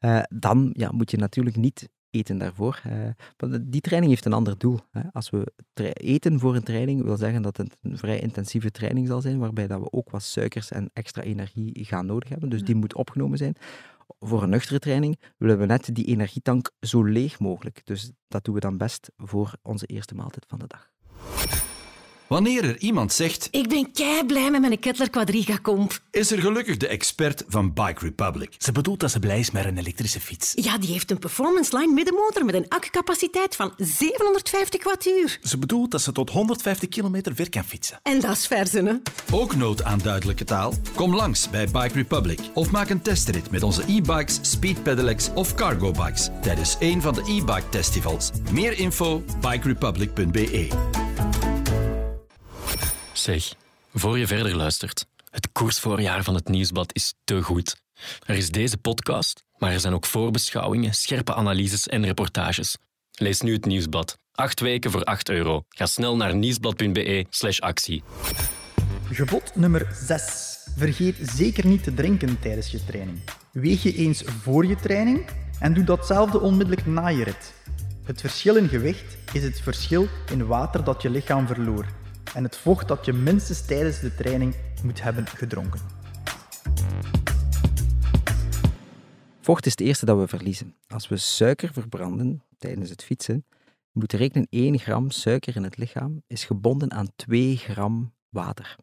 Uh, 0.00 0.22
dan 0.28 0.70
ja, 0.72 0.90
moet 0.92 1.10
je 1.10 1.16
natuurlijk 1.16 1.56
niet 1.56 1.88
eten 2.12 2.38
daarvoor. 2.38 2.82
Uh, 2.86 3.54
die 3.60 3.80
training 3.80 4.12
heeft 4.12 4.24
een 4.24 4.32
ander 4.32 4.58
doel. 4.58 4.78
Hè. 4.90 5.02
Als 5.12 5.30
we 5.30 5.52
eten 5.92 6.38
voor 6.38 6.56
een 6.56 6.62
training, 6.62 7.02
wil 7.02 7.16
zeggen 7.16 7.42
dat 7.42 7.56
het 7.56 7.76
een 7.82 7.98
vrij 7.98 8.20
intensieve 8.20 8.70
training 8.70 9.06
zal 9.06 9.20
zijn, 9.20 9.38
waarbij 9.38 9.66
dat 9.66 9.80
we 9.80 9.92
ook 9.92 10.10
wat 10.10 10.22
suikers 10.22 10.70
en 10.70 10.90
extra 10.92 11.22
energie 11.22 11.84
gaan 11.84 12.06
nodig 12.06 12.28
hebben. 12.28 12.48
Dus 12.48 12.62
die 12.62 12.74
moet 12.74 12.94
opgenomen 12.94 13.38
zijn. 13.38 13.56
Voor 14.18 14.42
een 14.42 14.50
nuchtere 14.50 14.78
training 14.78 15.20
willen 15.36 15.58
we 15.58 15.66
net 15.66 15.94
die 15.94 16.04
energietank 16.04 16.70
zo 16.80 17.02
leeg 17.02 17.38
mogelijk. 17.38 17.80
Dus 17.84 18.10
dat 18.28 18.44
doen 18.44 18.54
we 18.54 18.60
dan 18.60 18.76
best 18.76 19.10
voor 19.16 19.54
onze 19.62 19.86
eerste 19.86 20.14
maaltijd 20.14 20.44
van 20.48 20.58
de 20.58 20.66
dag. 20.66 20.90
Wanneer 22.32 22.64
er 22.64 22.78
iemand 22.78 23.12
zegt... 23.12 23.48
Ik 23.50 23.68
ben 23.68 23.92
kei 23.92 24.26
blij 24.26 24.50
met 24.50 24.60
mijn 24.60 24.78
Kettler 24.78 25.10
Quadriga 25.10 25.58
Comp. 25.62 26.00
Is 26.10 26.30
er 26.30 26.38
gelukkig 26.38 26.76
de 26.76 26.88
expert 26.88 27.44
van 27.48 27.72
Bike 27.72 28.04
Republic. 28.04 28.54
Ze 28.58 28.72
bedoelt 28.72 29.00
dat 29.00 29.10
ze 29.10 29.18
blij 29.18 29.38
is 29.38 29.50
met 29.50 29.64
een 29.64 29.78
elektrische 29.78 30.20
fiets. 30.20 30.52
Ja, 30.54 30.78
die 30.78 30.92
heeft 30.92 31.10
een 31.10 31.18
performance 31.18 31.78
line 31.78 31.92
middenmotor 31.92 32.44
met 32.44 32.54
een 32.54 32.68
accupaciteit 32.68 33.56
van 33.56 33.72
750 33.76 34.84
wattuur. 34.84 35.38
Ze 35.42 35.58
bedoelt 35.58 35.90
dat 35.90 36.00
ze 36.00 36.12
tot 36.12 36.30
150 36.30 36.88
kilometer 36.88 37.34
ver 37.34 37.50
kan 37.50 37.64
fietsen. 37.64 37.98
En 38.02 38.20
dat 38.20 38.36
is 38.36 38.46
verzen, 38.46 38.86
hè? 38.86 38.94
Ook 39.30 39.56
nood 39.56 39.82
aan 39.82 39.98
duidelijke 39.98 40.44
taal? 40.44 40.74
Kom 40.94 41.14
langs 41.14 41.50
bij 41.50 41.66
Bike 41.66 41.94
Republic 41.94 42.40
of 42.54 42.70
maak 42.70 42.88
een 42.88 43.02
testrit 43.02 43.50
met 43.50 43.62
onze 43.62 43.82
e-bikes, 43.86 44.38
Speed 44.42 44.82
Pedelecs 44.82 45.30
of 45.34 45.54
Cargo 45.54 45.90
Bikes 45.90 46.28
tijdens 46.42 46.76
een 46.80 47.02
van 47.02 47.14
de 47.14 47.20
e-bike 47.20 47.66
festivals. 47.70 48.30
Meer 48.52 48.78
info 48.78 49.24
bikerepublic.be. 49.40 50.68
Zeg, 53.22 53.54
voor 53.94 54.18
je 54.18 54.26
verder 54.26 54.56
luistert, 54.56 55.06
het 55.30 55.52
koersvoorjaar 55.52 56.22
van 56.24 56.34
het 56.34 56.48
Nieuwsblad 56.48 56.94
is 56.94 57.14
te 57.24 57.42
goed. 57.42 57.76
Er 58.26 58.36
is 58.36 58.50
deze 58.50 58.76
podcast, 58.76 59.44
maar 59.58 59.72
er 59.72 59.80
zijn 59.80 59.94
ook 59.94 60.06
voorbeschouwingen, 60.06 60.94
scherpe 60.94 61.34
analyses 61.34 61.88
en 61.88 62.04
reportages. 62.04 62.76
Lees 63.12 63.40
nu 63.40 63.52
het 63.52 63.64
Nieuwsblad. 63.64 64.18
Acht 64.32 64.60
weken 64.60 64.90
voor 64.90 65.04
8 65.04 65.28
euro. 65.28 65.64
Ga 65.68 65.86
snel 65.86 66.16
naar 66.16 66.34
nieuwsblad.be 66.34 67.26
slash 67.30 67.60
actie. 67.60 68.02
Gebod 69.10 69.56
nummer 69.56 69.88
6. 69.92 70.58
Vergeet 70.76 71.16
zeker 71.20 71.66
niet 71.66 71.82
te 71.82 71.94
drinken 71.94 72.40
tijdens 72.40 72.70
je 72.70 72.84
training. 72.84 73.20
Weeg 73.52 73.82
je 73.82 73.94
eens 73.94 74.22
voor 74.22 74.66
je 74.66 74.76
training 74.76 75.26
en 75.58 75.74
doe 75.74 75.84
datzelfde 75.84 76.40
onmiddellijk 76.40 76.86
na 76.86 77.08
je 77.08 77.24
rit. 77.24 77.52
Het 78.04 78.20
verschil 78.20 78.56
in 78.56 78.68
gewicht 78.68 79.16
is 79.32 79.42
het 79.42 79.60
verschil 79.60 80.08
in 80.30 80.46
water 80.46 80.84
dat 80.84 81.02
je 81.02 81.10
lichaam 81.10 81.46
verloor 81.46 82.00
en 82.34 82.42
het 82.42 82.56
vocht 82.56 82.88
dat 82.88 83.04
je 83.04 83.12
minstens 83.12 83.66
tijdens 83.66 84.00
de 84.00 84.14
training 84.14 84.54
moet 84.82 85.02
hebben 85.02 85.26
gedronken. 85.26 85.80
Vocht 89.40 89.66
is 89.66 89.72
het 89.72 89.80
eerste 89.80 90.06
dat 90.06 90.18
we 90.18 90.28
verliezen. 90.28 90.74
Als 90.88 91.08
we 91.08 91.16
suiker 91.16 91.72
verbranden 91.72 92.42
tijdens 92.58 92.90
het 92.90 93.04
fietsen, 93.04 93.44
moet 93.92 94.12
rekenen 94.12 94.46
1 94.50 94.78
gram 94.78 95.10
suiker 95.10 95.56
in 95.56 95.62
het 95.62 95.76
lichaam 95.76 96.22
is 96.26 96.44
gebonden 96.44 96.92
aan 96.92 97.12
2 97.16 97.56
gram 97.56 98.12
water. 98.28 98.76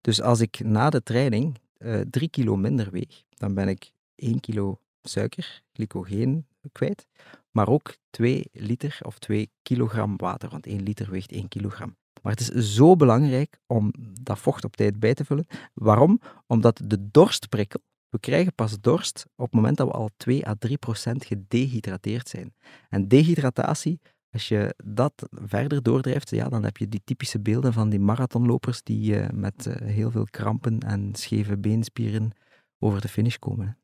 Dus 0.00 0.20
als 0.20 0.40
ik 0.40 0.60
na 0.64 0.90
de 0.90 1.02
training 1.02 1.58
uh, 1.78 2.00
eh, 2.00 2.06
3 2.10 2.28
kilo 2.28 2.56
minder 2.56 2.90
weeg, 2.90 3.22
dan 3.28 3.54
ben 3.54 3.68
ik 3.68 3.92
1 4.14 4.40
kilo 4.40 4.80
suiker, 5.02 5.62
glycogeen 5.72 6.46
kwijt, 6.72 7.06
maar 7.50 7.68
ook 7.68 7.96
2 8.10 8.44
liter 8.52 8.98
of 9.02 9.18
2 9.18 9.50
kilogram 9.62 10.16
water, 10.16 10.48
want 10.48 10.66
1 10.66 10.82
liter 10.82 11.10
weegt 11.10 11.32
1 11.32 11.48
kilogram. 11.48 11.96
Maar 12.22 12.32
het 12.32 12.40
is 12.40 12.74
zo 12.74 12.96
belangrijk 12.96 13.58
om 13.66 13.92
dat 14.20 14.38
vocht 14.38 14.64
op 14.64 14.76
tijd 14.76 14.98
bij 14.98 15.14
te 15.14 15.24
vullen. 15.24 15.46
Waarom? 15.74 16.20
Omdat 16.46 16.80
de 16.84 17.10
dorstprikkel, 17.10 17.80
we 18.08 18.18
krijgen 18.18 18.54
pas 18.54 18.80
dorst 18.80 19.26
op 19.36 19.44
het 19.44 19.54
moment 19.54 19.76
dat 19.76 19.86
we 19.86 19.92
al 19.92 20.10
2 20.16 20.46
à 20.46 20.54
3 20.58 20.78
procent 20.78 21.24
gedehydrateerd 21.24 22.28
zijn. 22.28 22.54
En 22.88 23.08
dehydratatie, 23.08 24.00
als 24.30 24.48
je 24.48 24.74
dat 24.84 25.12
verder 25.30 25.82
doordrijft, 25.82 26.30
ja, 26.30 26.48
dan 26.48 26.64
heb 26.64 26.76
je 26.76 26.88
die 26.88 27.02
typische 27.04 27.40
beelden 27.40 27.72
van 27.72 27.88
die 27.88 28.00
marathonlopers 28.00 28.82
die 28.82 29.14
uh, 29.14 29.28
met 29.28 29.66
uh, 29.66 29.74
heel 29.74 30.10
veel 30.10 30.26
krampen 30.30 30.78
en 30.78 31.14
scheve 31.14 31.58
beenspieren 31.58 32.30
over 32.78 33.00
de 33.00 33.08
finish 33.08 33.36
komen. 33.36 33.78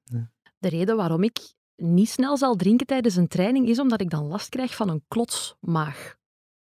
De 0.59 0.69
reden 0.69 0.97
waarom 0.97 1.23
ik 1.23 1.55
niet 1.77 2.09
snel 2.09 2.37
zal 2.37 2.55
drinken 2.55 2.87
tijdens 2.87 3.17
een 3.17 3.29
training 3.29 3.69
is 3.69 3.79
omdat 3.79 4.01
ik 4.01 4.11
dan 4.11 4.25
last 4.25 4.49
krijg 4.49 4.75
van 4.75 4.89
een 4.89 5.05
klotsmaag. 5.09 6.18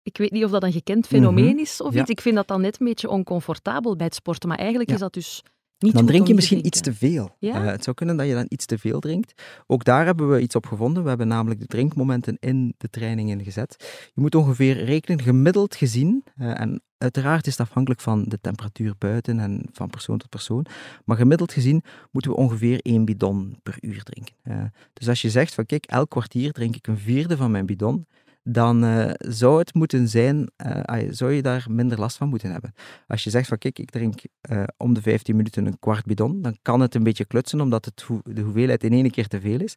Ik 0.05 0.17
weet 0.17 0.31
niet 0.31 0.43
of 0.43 0.51
dat 0.51 0.63
een 0.63 0.71
gekend 0.71 1.07
fenomeen 1.07 1.59
is 1.59 1.81
of 1.81 1.93
Ja. 1.93 2.01
iets. 2.01 2.09
Ik 2.09 2.21
vind 2.21 2.35
dat 2.35 2.47
dan 2.47 2.61
net 2.61 2.79
een 2.79 2.85
beetje 2.85 3.09
oncomfortabel 3.09 3.95
bij 3.95 4.05
het 4.05 4.15
sporten, 4.15 4.49
maar 4.49 4.57
eigenlijk 4.57 4.89
Ja. 4.89 4.95
is 4.95 5.01
dat 5.01 5.13
dus 5.13 5.43
niet 5.79 5.93
Dan 5.93 6.05
drink 6.05 6.27
je 6.27 6.33
misschien 6.33 6.65
iets 6.65 6.81
te 6.81 6.93
veel. 6.93 7.35
Ja? 7.39 7.53
Eh, 7.53 7.65
het 7.71 7.83
zou 7.83 7.95
kunnen 7.95 8.17
dat 8.17 8.27
je 8.27 8.33
dan 8.33 8.45
iets 8.49 8.65
te 8.65 8.77
veel 8.77 8.99
drinkt. 8.99 9.41
Ook 9.67 9.83
daar 9.83 10.05
hebben 10.05 10.29
we 10.29 10.39
iets 10.41 10.55
op 10.55 10.65
gevonden. 10.65 11.03
We 11.03 11.09
hebben 11.09 11.27
namelijk 11.27 11.59
de 11.59 11.65
drinkmomenten 11.65 12.37
in 12.39 12.73
de 12.77 12.89
trainingen 12.89 13.43
gezet. 13.43 13.75
Je 14.13 14.21
moet 14.21 14.35
ongeveer 14.35 14.83
rekenen, 14.83 15.21
gemiddeld 15.21 15.75
gezien, 15.75 16.23
eh, 16.35 16.59
en 16.59 16.81
uiteraard 16.97 17.47
is 17.47 17.57
het 17.57 17.67
afhankelijk 17.67 18.01
van 18.01 18.23
de 18.23 18.39
temperatuur 18.41 18.93
buiten 18.97 19.39
en 19.39 19.65
van 19.71 19.89
persoon 19.89 20.17
tot 20.17 20.29
persoon, 20.29 20.65
maar 21.05 21.17
gemiddeld 21.17 21.53
gezien 21.53 21.83
moeten 22.11 22.31
we 22.31 22.37
ongeveer 22.37 22.79
één 22.81 23.05
bidon 23.05 23.59
per 23.63 23.77
uur 23.81 24.03
drinken. 24.03 24.35
Eh, 24.41 24.63
dus 24.93 25.07
als 25.07 25.21
je 25.21 25.29
zegt 25.29 25.53
van 25.53 25.65
kijk, 25.65 25.85
elk 25.85 26.09
kwartier 26.09 26.51
drink 26.51 26.75
ik 26.75 26.87
een 26.87 26.97
vierde 26.97 27.37
van 27.37 27.51
mijn 27.51 27.65
bidon, 27.65 28.05
dan 28.47 28.83
eh, 28.83 29.09
zou 29.17 29.59
het 29.59 29.73
moeten 29.73 30.07
zijn, 30.07 30.49
eh, 30.55 31.03
zou 31.09 31.31
je 31.31 31.41
daar 31.41 31.65
minder 31.69 31.99
last 31.99 32.17
van 32.17 32.29
moeten 32.29 32.51
hebben. 32.51 32.73
Als 33.07 33.23
je 33.23 33.29
zegt 33.29 33.47
van 33.47 33.57
kijk, 33.57 33.79
ik 33.79 33.89
drink 33.89 34.21
eh, 34.41 34.63
om 34.77 34.93
de 34.93 35.01
15 35.01 35.35
minuten 35.35 35.65
een 35.65 35.79
kwart 35.79 36.05
bidon, 36.05 36.41
dan 36.41 36.57
kan 36.61 36.79
het 36.79 36.95
een 36.95 37.03
beetje 37.03 37.25
klutsen 37.25 37.61
omdat 37.61 37.85
het 37.85 38.05
de 38.23 38.41
hoeveelheid 38.41 38.83
in 38.83 38.93
één 38.93 39.11
keer 39.11 39.27
te 39.27 39.41
veel 39.41 39.59
is. 39.59 39.75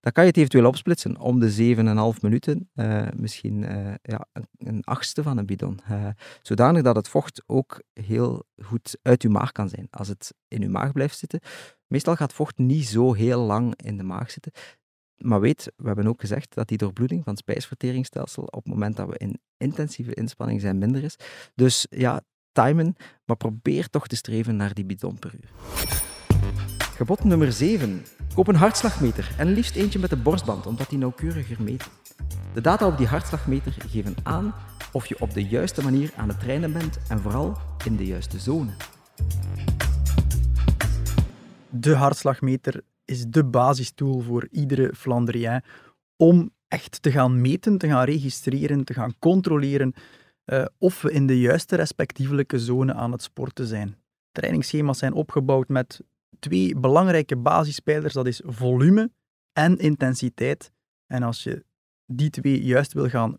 Dan 0.00 0.12
kan 0.12 0.22
je 0.22 0.28
het 0.28 0.38
eventueel 0.38 0.66
opsplitsen 0.66 1.18
om 1.18 1.40
de 1.40 1.50
7,5 2.14 2.20
minuten, 2.20 2.70
misschien 3.16 3.60
ja, 4.02 4.26
een, 4.58 4.84
achtste 4.84 5.22
van 5.22 5.38
een 5.38 5.46
bidon. 5.46 5.80
Zodanig 6.42 6.82
dat 6.82 6.96
het 6.96 7.08
vocht 7.08 7.42
ook 7.46 7.82
heel 7.92 8.44
goed 8.62 8.98
uit 9.02 9.22
je 9.22 9.28
maag 9.28 9.52
kan 9.52 9.68
zijn. 9.68 9.86
Als 9.90 10.08
het 10.08 10.34
in 10.48 10.60
je 10.60 10.68
maag 10.68 10.92
blijft 10.92 11.18
zitten, 11.18 11.40
meestal 11.86 12.16
gaat 12.16 12.32
vocht 12.32 12.58
niet 12.58 12.86
zo 12.86 13.12
heel 13.12 13.40
lang 13.40 13.82
in 13.82 13.96
de 13.96 14.02
maag 14.02 14.30
zitten. 14.30 14.52
Maar 15.24 15.40
weet, 15.40 15.72
we 15.76 15.86
hebben 15.86 16.06
ook 16.06 16.20
gezegd 16.20 16.54
dat 16.54 16.68
die 16.68 16.78
doorbloeding 16.78 17.24
van 17.24 17.32
het 17.32 17.42
spijsverteringsstelsel 17.42 18.42
op 18.42 18.64
het 18.64 18.72
moment 18.72 18.96
dat 18.96 19.08
we 19.08 19.18
in 19.18 19.40
intensieve 19.56 20.14
inspanning 20.14 20.60
zijn 20.60 20.78
minder 20.78 21.04
is. 21.04 21.16
Dus 21.54 21.86
ja, 21.90 22.20
timen, 22.52 22.96
maar 23.24 23.36
probeer 23.36 23.88
toch 23.88 24.06
te 24.06 24.16
streven 24.16 24.56
naar 24.56 24.74
die 24.74 24.84
bidon 24.84 25.18
per 25.18 25.34
uur. 25.34 25.50
Gebod 26.96 27.24
nummer 27.24 27.52
7. 27.52 28.04
Koop 28.34 28.48
een 28.48 28.54
hartslagmeter 28.54 29.34
en 29.38 29.52
liefst 29.52 29.76
eentje 29.76 29.98
met 29.98 30.10
de 30.10 30.16
borstband, 30.16 30.66
omdat 30.66 30.88
die 30.88 30.98
nauwkeuriger 30.98 31.62
meet. 31.62 31.88
De 32.54 32.60
data 32.60 32.86
op 32.86 32.98
die 32.98 33.06
hartslagmeter 33.06 33.72
geven 33.88 34.14
aan 34.22 34.54
of 34.92 35.06
je 35.06 35.20
op 35.20 35.34
de 35.34 35.44
juiste 35.44 35.82
manier 35.82 36.12
aan 36.16 36.28
het 36.28 36.40
trainen 36.40 36.72
bent 36.72 36.98
en 37.08 37.20
vooral 37.20 37.56
in 37.84 37.96
de 37.96 38.06
juiste 38.06 38.38
zone. 38.38 38.70
De 41.70 41.94
hartslagmeter 41.94 42.82
is 43.10 43.26
de 43.26 43.44
basistool 43.44 44.20
voor 44.20 44.48
iedere 44.50 44.94
Flandrien 44.94 45.62
om 46.16 46.50
echt 46.68 47.02
te 47.02 47.10
gaan 47.10 47.40
meten, 47.40 47.78
te 47.78 47.86
gaan 47.86 48.04
registreren, 48.04 48.84
te 48.84 48.94
gaan 48.94 49.14
controleren 49.18 49.94
eh, 50.44 50.64
of 50.78 51.02
we 51.02 51.12
in 51.12 51.26
de 51.26 51.40
juiste 51.40 51.76
respectievelijke 51.76 52.58
zone 52.58 52.94
aan 52.94 53.12
het 53.12 53.22
sporten 53.22 53.66
zijn. 53.66 53.96
Trainingsschema's 54.32 54.98
zijn 54.98 55.12
opgebouwd 55.12 55.68
met 55.68 56.00
twee 56.38 56.76
belangrijke 56.76 57.36
basispijlers, 57.36 58.14
dat 58.14 58.26
is 58.26 58.40
volume 58.44 59.10
en 59.52 59.78
intensiteit. 59.78 60.72
En 61.06 61.22
als 61.22 61.42
je 61.42 61.64
die 62.06 62.30
twee 62.30 62.62
juist 62.62 62.92
wil 62.92 63.08
gaan 63.08 63.36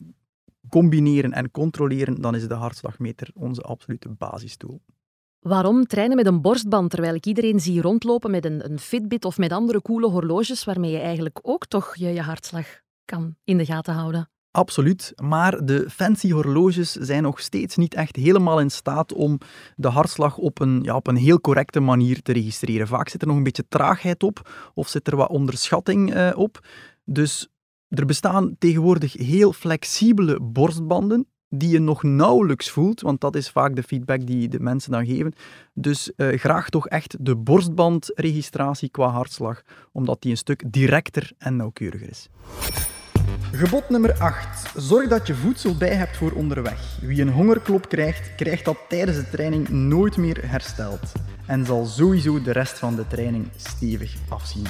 combineren 0.70 1.32
en 1.32 1.52
controleren, 1.52 2.22
dan 2.22 2.36
is 2.36 2.48
de 2.48 2.54
hartslagmeter 2.54 3.32
onze 3.34 3.62
absolute 3.62 4.10
basistool. 4.10 4.82
Waarom 5.42 5.86
trainen 5.86 6.16
met 6.16 6.26
een 6.26 6.42
borstband 6.42 6.90
terwijl 6.90 7.16
ik 7.16 7.26
iedereen 7.26 7.60
zie 7.60 7.82
rondlopen 7.82 8.32
met 8.32 8.46
een, 8.46 8.72
een 8.72 8.80
Fitbit 8.80 9.26
of 9.26 9.38
met 9.38 9.52
andere 9.52 9.82
coole 9.82 10.08
horloges 10.08 10.64
waarmee 10.64 10.92
je 10.92 11.00
eigenlijk 11.00 11.40
ook 11.42 11.66
toch 11.66 11.96
je, 11.96 12.08
je 12.08 12.22
hartslag 12.22 12.66
kan 13.06 13.36
in 13.44 13.58
de 13.58 13.66
gaten 13.66 13.94
houden? 13.94 14.30
Absoluut, 14.52 15.14
maar 15.16 15.66
de 15.66 15.90
fancy 15.90 16.32
horloges 16.32 16.92
zijn 16.92 17.24
nog 17.24 17.40
steeds 17.40 17.76
niet 17.76 17.94
echt 17.94 18.16
helemaal 18.16 18.60
in 18.60 18.70
staat 18.70 19.14
om 19.14 19.38
de 19.76 19.88
hartslag 19.88 20.38
op 20.38 20.60
een, 20.60 20.80
ja, 20.84 20.96
op 20.96 21.08
een 21.08 21.16
heel 21.16 21.42
correcte 21.42 21.80
manier 21.80 22.22
te 22.22 22.34
registreren. 22.34 22.88
Vaak 22.88 23.10
zit 23.10 23.22
er 23.22 23.28
nog 23.28 23.38
een 23.38 23.44
beetje 23.44 23.68
traagheid 23.68 24.24
op 24.24 24.50
of 24.74 24.88
zit 24.88 25.08
er 25.08 25.16
wat 25.16 25.30
onderschatting 25.30 26.14
eh, 26.14 26.32
op. 26.36 26.68
Dus 27.06 27.50
er 27.88 28.06
bestaan 28.06 28.56
tegenwoordig 28.60 29.14
heel 29.14 29.54
flexibele 29.54 30.40
borstbanden 30.42 31.28
die 31.54 31.70
je 31.70 31.80
nog 31.80 32.04
nauwelijks 32.04 32.70
voelt, 32.70 33.02
want 33.02 33.22
dat 33.22 33.36
is 33.36 33.50
vaak 33.50 33.76
de 33.76 33.84
feedback 33.84 34.26
die 34.28 34.48
de 34.48 34.60
mensen 34.60 34.92
dan 34.92 35.06
geven. 35.06 35.34
Dus 35.74 36.16
eh, 36.16 36.40
graag 36.40 36.70
toch 36.70 36.88
echt 36.88 37.16
de 37.20 37.36
borstbandregistratie 37.36 38.90
qua 38.90 39.08
hartslag, 39.08 39.62
omdat 39.92 40.22
die 40.22 40.32
een 40.32 40.38
stuk 40.38 40.64
directer 40.68 41.32
en 41.38 41.56
nauwkeuriger 41.56 42.10
is. 42.10 42.30
Gebod 43.52 43.90
nummer 43.90 44.20
8. 44.20 44.72
Zorg 44.76 45.10
dat 45.10 45.28
je 45.28 45.36
voedsel 45.36 45.78
bij 45.78 45.96
hebt 45.96 46.18
voor 46.18 46.32
onderweg. 46.32 46.98
Wie 47.02 47.22
een 47.22 47.30
hongerklop 47.30 47.90
krijgt, 47.90 48.36
krijgt 48.36 48.66
dat 48.66 48.78
tijdens 48.90 49.18
de 49.18 49.30
training 49.30 49.70
nooit 49.70 50.18
meer 50.18 50.50
hersteld. 50.50 51.12
En 51.46 51.66
zal 51.66 51.86
sowieso 51.86 52.42
de 52.42 52.52
rest 52.52 52.80
van 52.80 52.96
de 52.96 53.08
training 53.08 53.50
stevig 53.56 54.16
afzien. 54.30 54.66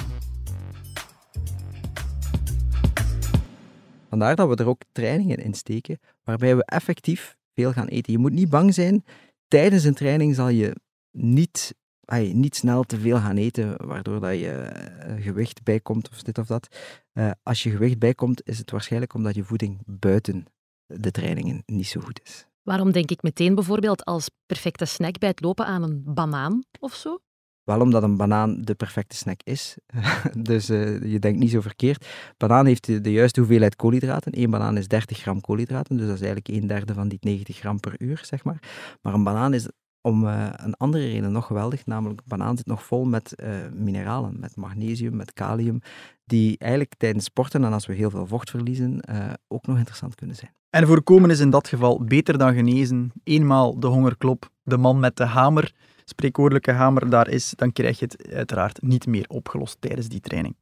Vandaar 4.12 4.36
dat 4.36 4.48
we 4.48 4.56
er 4.56 4.68
ook 4.68 4.82
trainingen 4.92 5.38
in 5.38 5.54
steken, 5.54 5.98
waarbij 6.24 6.56
we 6.56 6.64
effectief 6.64 7.36
veel 7.54 7.72
gaan 7.72 7.86
eten. 7.86 8.12
Je 8.12 8.18
moet 8.18 8.32
niet 8.32 8.48
bang 8.48 8.74
zijn. 8.74 9.04
Tijdens 9.48 9.84
een 9.84 9.94
training 9.94 10.34
zal 10.34 10.48
je 10.48 10.76
niet, 11.10 11.74
ay, 12.04 12.32
niet 12.32 12.56
snel 12.56 12.82
te 12.82 13.00
veel 13.00 13.16
gaan 13.16 13.36
eten, 13.36 13.86
waardoor 13.86 14.20
dat 14.20 14.38
je 14.38 14.50
eh, 14.50 15.22
gewicht 15.22 15.62
bijkomt 15.62 16.10
of 16.10 16.22
dit 16.22 16.38
of 16.38 16.46
dat. 16.46 16.76
Eh, 17.12 17.30
als 17.42 17.62
je 17.62 17.70
gewicht 17.70 17.98
bijkomt, 17.98 18.46
is 18.46 18.58
het 18.58 18.70
waarschijnlijk 18.70 19.14
omdat 19.14 19.34
je 19.34 19.44
voeding 19.44 19.80
buiten 19.86 20.46
de 20.86 21.10
trainingen 21.10 21.62
niet 21.66 21.88
zo 21.88 22.00
goed 22.00 22.20
is. 22.24 22.46
Waarom 22.62 22.92
denk 22.92 23.10
ik 23.10 23.22
meteen 23.22 23.54
bijvoorbeeld 23.54 24.04
als 24.04 24.30
perfecte 24.46 24.84
snack 24.84 25.18
bij 25.18 25.28
het 25.28 25.40
lopen 25.40 25.66
aan 25.66 25.82
een 25.82 26.02
banaan 26.04 26.62
of 26.78 26.94
zo? 26.94 27.18
Wel 27.64 27.80
omdat 27.80 28.02
een 28.02 28.16
banaan 28.16 28.60
de 28.60 28.74
perfecte 28.74 29.16
snack 29.16 29.40
is. 29.44 29.76
dus 30.38 30.68
eh, 30.68 31.02
je 31.12 31.18
denkt 31.18 31.38
niet 31.38 31.50
zo 31.50 31.60
verkeerd. 31.60 32.06
Banaan 32.36 32.66
heeft 32.66 33.04
de, 33.04 33.12
juiste 33.12 33.40
hoeveelheid 33.40 33.76
koolhydraten. 33.76 34.40
Eén 34.40 34.50
banaan 34.50 34.76
is 34.76 34.88
30 34.88 35.18
gram 35.18 35.40
koolhydraten, 35.40 35.96
dus 35.96 36.06
dat 36.06 36.14
is 36.14 36.22
eigenlijk 36.22 36.62
een 36.62 36.66
derde 36.66 36.94
van 36.94 37.08
die 37.08 37.18
90 37.20 37.56
gram 37.56 37.80
per 37.80 37.94
uur, 37.98 38.20
zeg 38.24 38.44
maar. 38.44 38.62
Maar 39.02 39.14
een 39.14 39.24
banaan 39.24 39.54
is 39.54 39.68
om 40.00 40.26
eh, 40.26 40.48
een 40.56 40.74
andere 40.74 41.06
reden 41.06 41.32
nog 41.32 41.46
geweldig, 41.46 41.86
namelijk 41.86 42.20
banaan 42.24 42.56
zit 42.56 42.66
nog 42.66 42.84
vol 42.84 43.04
met 43.04 43.34
eh, 43.34 43.50
mineralen, 43.74 44.40
met 44.40 44.56
magnesium, 44.56 45.16
met 45.16 45.32
kalium, 45.32 45.80
die 46.24 46.58
eigenlijk 46.58 46.94
tijdens 46.96 47.24
sporten 47.24 47.64
en 47.64 47.72
als 47.72 47.86
we 47.86 47.94
heel 47.94 48.10
veel 48.10 48.26
vocht 48.26 48.50
verliezen, 48.50 49.00
ook 49.48 49.66
nog 49.66 49.76
interessant 49.76 50.14
kunnen 50.14 50.36
zijn. 50.36 50.54
En 50.70 50.86
voorkomen 50.86 51.30
is 51.30 51.40
in 51.40 51.50
dat 51.50 51.68
geval 51.68 52.04
beter 52.04 52.38
dan 52.38 52.54
genezen. 52.54 53.12
Eenmaal 53.24 53.80
de 53.80 53.86
hongerklop, 53.86 54.48
de 54.62 54.76
man 54.76 55.00
met 55.00 55.16
de 55.16 55.24
hamer, 55.24 55.72
spreekwoordelijke 56.04 56.72
hamer 56.72 57.10
daar 57.10 57.28
is, 57.28 57.52
dan 57.56 57.72
krijg 57.72 57.98
je 57.98 58.04
het 58.04 58.32
uiteraard 58.32 58.82
niet 58.82 59.06
meer 59.06 59.24
opgelost 59.28 59.76
tijdens 59.80 60.08
die 60.08 60.20
training. 60.20 60.54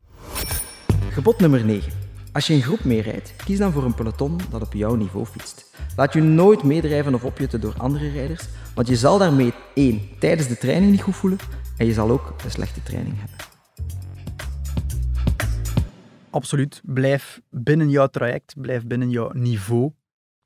Gebod 1.11 1.39
nummer 1.39 1.65
9. 1.65 1.93
Als 2.33 2.47
je 2.47 2.55
in 2.55 2.63
groep 2.63 2.85
meerijdt, 2.85 3.35
kies 3.45 3.59
dan 3.59 3.73
voor 3.73 3.85
een 3.85 3.95
peloton 3.95 4.39
dat 4.51 4.63
op 4.63 4.73
jouw 4.73 4.95
niveau 4.95 5.27
fietst. 5.27 5.77
Laat 5.97 6.13
je 6.13 6.21
nooit 6.21 6.63
meedrijven 6.63 7.15
of 7.15 7.25
opjutten 7.25 7.61
door 7.61 7.75
andere 7.77 8.11
rijders, 8.11 8.49
want 8.75 8.89
je 8.89 8.97
zal 8.97 9.19
daarmee 9.19 9.53
één 9.75 10.01
tijdens 10.19 10.49
de 10.49 10.59
training 10.59 10.91
niet 10.91 11.03
goed 11.03 11.17
voelen 11.17 11.39
en 11.77 11.87
je 11.87 11.93
zal 11.93 12.11
ook 12.11 12.35
een 12.45 12.51
slechte 12.51 12.83
training 12.83 13.19
hebben. 13.19 13.37
Absoluut. 16.31 16.81
Blijf 16.85 17.41
binnen 17.51 17.91
jouw 17.91 18.07
traject, 18.07 18.55
blijf 18.61 18.87
binnen 18.87 19.11
jouw 19.11 19.31
niveau. 19.33 19.93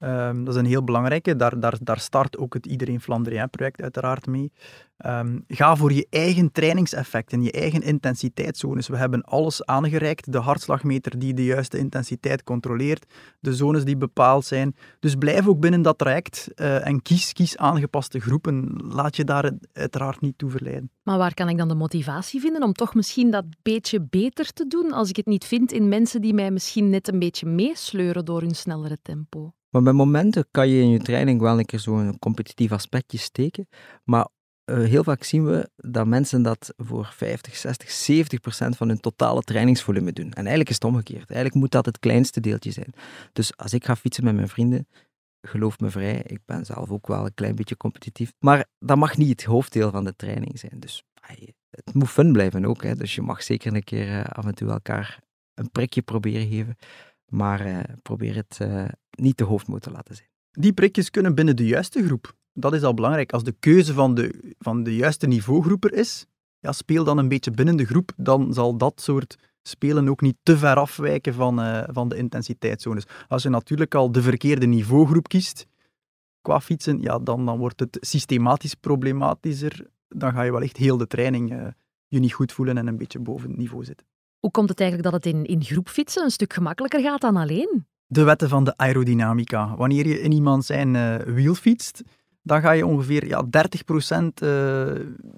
Ehm, 0.04 0.44
dat 0.44 0.54
is 0.54 0.60
een 0.60 0.66
heel 0.66 0.84
belangrijke. 0.84 1.36
Daar, 1.36 1.60
daar, 1.60 1.76
daar 1.80 2.00
start 2.00 2.38
ook 2.38 2.54
het 2.54 2.66
Iedereen 2.66 3.00
Flandrien-project 3.00 3.82
uiteraard 3.82 4.26
mee. 4.26 4.52
Ehm, 4.96 5.38
ga 5.48 5.76
voor 5.76 5.92
je 5.92 6.06
eigen 6.10 6.52
trainingseffecten, 6.52 7.42
je 7.42 7.52
eigen 7.52 7.82
intensiteitszones. 7.82 8.88
We 8.88 8.96
hebben 8.96 9.22
alles 9.22 9.64
aangereikt. 9.64 10.32
De 10.32 10.38
hartslagmeter 10.38 11.18
die 11.18 11.34
de 11.34 11.44
juiste 11.44 11.78
intensiteit 11.78 12.42
controleert, 12.42 13.06
de 13.40 13.54
zones 13.54 13.84
die 13.84 13.96
bepaald 13.96 14.44
zijn. 14.44 14.76
Dus 15.00 15.14
blijf 15.14 15.48
ook 15.48 15.60
binnen 15.60 15.82
dat 15.82 15.98
traject 15.98 16.48
eh, 16.54 16.86
en 16.86 17.02
kies, 17.02 17.32
kies 17.32 17.56
aangepaste 17.56 18.20
groepen. 18.20 18.80
Laat 18.88 19.16
je 19.16 19.24
daar 19.24 19.52
uiteraard 19.72 20.20
niet 20.20 20.38
toe 20.38 20.50
verleiden. 20.50 20.90
Maar 21.02 21.18
waar 21.18 21.34
kan 21.34 21.48
ik 21.48 21.58
dan 21.58 21.68
de 21.68 21.74
motivatie 21.74 22.40
vinden 22.40 22.62
om 22.62 22.72
toch 22.72 22.94
misschien 22.94 23.30
dat 23.30 23.44
beetje 23.62 24.00
beter 24.10 24.52
te 24.52 24.66
doen 24.66 24.92
als 24.92 25.08
ik 25.08 25.16
het 25.16 25.26
niet 25.26 25.44
vind 25.44 25.72
in 25.72 25.88
mensen 25.88 26.20
die 26.20 26.34
mij 26.34 26.50
misschien 26.50 26.90
net 26.90 27.08
een 27.08 27.18
beetje 27.18 27.46
meesleuren 27.46 28.24
door 28.24 28.40
hun 28.40 28.54
snellere 28.54 28.98
tempo? 29.02 29.52
Maar 29.74 29.82
bij 29.82 29.92
momenten 29.92 30.46
kan 30.50 30.68
je 30.68 30.80
in 30.80 30.88
je 30.88 30.98
training 30.98 31.40
wel 31.40 31.58
een 31.58 31.64
keer 31.64 31.80
zo'n 31.80 32.18
competitief 32.18 32.72
aspectje 32.72 33.18
steken. 33.18 33.68
Maar 34.04 34.28
uh, 34.70 34.76
heel 34.76 35.04
vaak 35.04 35.24
zien 35.24 35.44
we 35.44 35.70
dat 35.76 36.06
mensen 36.06 36.42
dat 36.42 36.74
voor 36.76 37.10
50, 37.12 37.56
60, 37.56 37.90
70 37.90 38.40
procent 38.40 38.76
van 38.76 38.88
hun 38.88 39.00
totale 39.00 39.42
trainingsvolume 39.42 40.12
doen. 40.12 40.26
En 40.26 40.34
eigenlijk 40.34 40.68
is 40.68 40.74
het 40.74 40.84
omgekeerd. 40.84 41.30
Eigenlijk 41.30 41.54
moet 41.54 41.70
dat 41.70 41.86
het 41.86 41.98
kleinste 41.98 42.40
deeltje 42.40 42.70
zijn. 42.70 42.92
Dus 43.32 43.56
als 43.56 43.72
ik 43.72 43.84
ga 43.84 43.96
fietsen 43.96 44.24
met 44.24 44.34
mijn 44.34 44.48
vrienden, 44.48 44.88
geloof 45.40 45.78
me 45.78 45.90
vrij, 45.90 46.22
ik 46.26 46.40
ben 46.44 46.64
zelf 46.64 46.90
ook 46.90 47.06
wel 47.06 47.24
een 47.24 47.34
klein 47.34 47.54
beetje 47.54 47.76
competitief. 47.76 48.32
Maar 48.38 48.66
dat 48.78 48.96
mag 48.96 49.16
niet 49.16 49.28
het 49.28 49.44
hoofddeel 49.44 49.90
van 49.90 50.04
de 50.04 50.16
training 50.16 50.58
zijn. 50.58 50.80
Dus 50.80 51.02
het 51.70 51.94
moet 51.94 52.10
fun 52.10 52.32
blijven 52.32 52.64
ook. 52.64 52.82
Hè. 52.82 52.94
Dus 52.94 53.14
je 53.14 53.22
mag 53.22 53.42
zeker 53.42 53.74
een 53.74 53.84
keer 53.84 54.08
uh, 54.08 54.24
af 54.24 54.44
en 54.44 54.54
toe 54.54 54.70
elkaar 54.70 55.20
een 55.54 55.70
prikje 55.70 56.02
proberen 56.02 56.48
geven. 56.48 56.76
Maar 57.26 57.66
uh, 57.66 57.78
probeer 58.02 58.34
het 58.34 58.58
niet 59.14 59.38
de 59.38 59.44
hoofdmoot 59.44 59.82
te 59.82 59.90
laten 59.90 60.14
zijn. 60.14 60.28
Die 60.50 60.72
prikjes 60.72 61.10
kunnen 61.10 61.34
binnen 61.34 61.56
de 61.56 61.66
juiste 61.66 62.04
groep. 62.06 62.34
Dat 62.52 62.74
is 62.74 62.82
al 62.82 62.94
belangrijk. 62.94 63.32
Als 63.32 63.44
de 63.44 63.54
keuze 63.58 63.92
van 63.92 64.14
de, 64.14 64.54
van 64.58 64.82
de 64.82 64.96
juiste 64.96 65.26
niveaugroep 65.26 65.84
er 65.84 65.92
is, 65.92 66.26
ja, 66.58 66.72
speel 66.72 67.04
dan 67.04 67.18
een 67.18 67.28
beetje 67.28 67.50
binnen 67.50 67.76
de 67.76 67.84
groep. 67.84 68.12
Dan 68.16 68.52
zal 68.52 68.76
dat 68.76 69.00
soort 69.00 69.36
spelen 69.62 70.08
ook 70.08 70.20
niet 70.20 70.36
te 70.42 70.58
ver 70.58 70.76
afwijken 70.76 71.34
van, 71.34 71.60
uh, 71.60 71.82
van 71.86 72.08
de 72.08 72.16
intensiteitszones. 72.16 73.04
Als 73.28 73.42
je 73.42 73.48
natuurlijk 73.48 73.94
al 73.94 74.12
de 74.12 74.22
verkeerde 74.22 74.66
niveaugroep 74.66 75.28
kiest 75.28 75.66
qua 76.40 76.60
fietsen, 76.60 77.00
ja, 77.00 77.18
dan, 77.18 77.46
dan 77.46 77.58
wordt 77.58 77.80
het 77.80 77.98
systematisch 78.00 78.74
problematischer. 78.74 79.86
Dan 80.08 80.32
ga 80.32 80.42
je 80.42 80.50
wel 80.50 80.62
echt 80.62 80.76
heel 80.76 80.96
de 80.96 81.06
training 81.06 81.52
uh, 81.52 81.66
je 82.08 82.18
niet 82.18 82.32
goed 82.32 82.52
voelen 82.52 82.78
en 82.78 82.86
een 82.86 82.96
beetje 82.96 83.18
boven 83.18 83.48
het 83.48 83.58
niveau 83.58 83.84
zitten. 83.84 84.06
Hoe 84.38 84.50
komt 84.50 84.68
het 84.68 84.80
eigenlijk 84.80 85.10
dat 85.10 85.24
het 85.24 85.34
in, 85.34 85.44
in 85.44 85.64
groepfietsen 85.64 86.22
een 86.22 86.30
stuk 86.30 86.52
gemakkelijker 86.52 87.00
gaat 87.00 87.20
dan 87.20 87.36
alleen? 87.36 87.86
De 88.14 88.24
wetten 88.24 88.48
van 88.48 88.64
de 88.64 88.76
aerodynamica. 88.76 89.76
Wanneer 89.76 90.06
je 90.06 90.20
in 90.20 90.32
iemand 90.32 90.64
zijn 90.64 90.94
uh, 90.94 91.16
wiel 91.16 91.54
fietst, 91.54 92.02
dan 92.42 92.60
ga 92.60 92.70
je 92.70 92.86
ongeveer 92.86 93.26
ja, 93.26 93.44
30% 93.44 93.48
uh, 94.42 94.92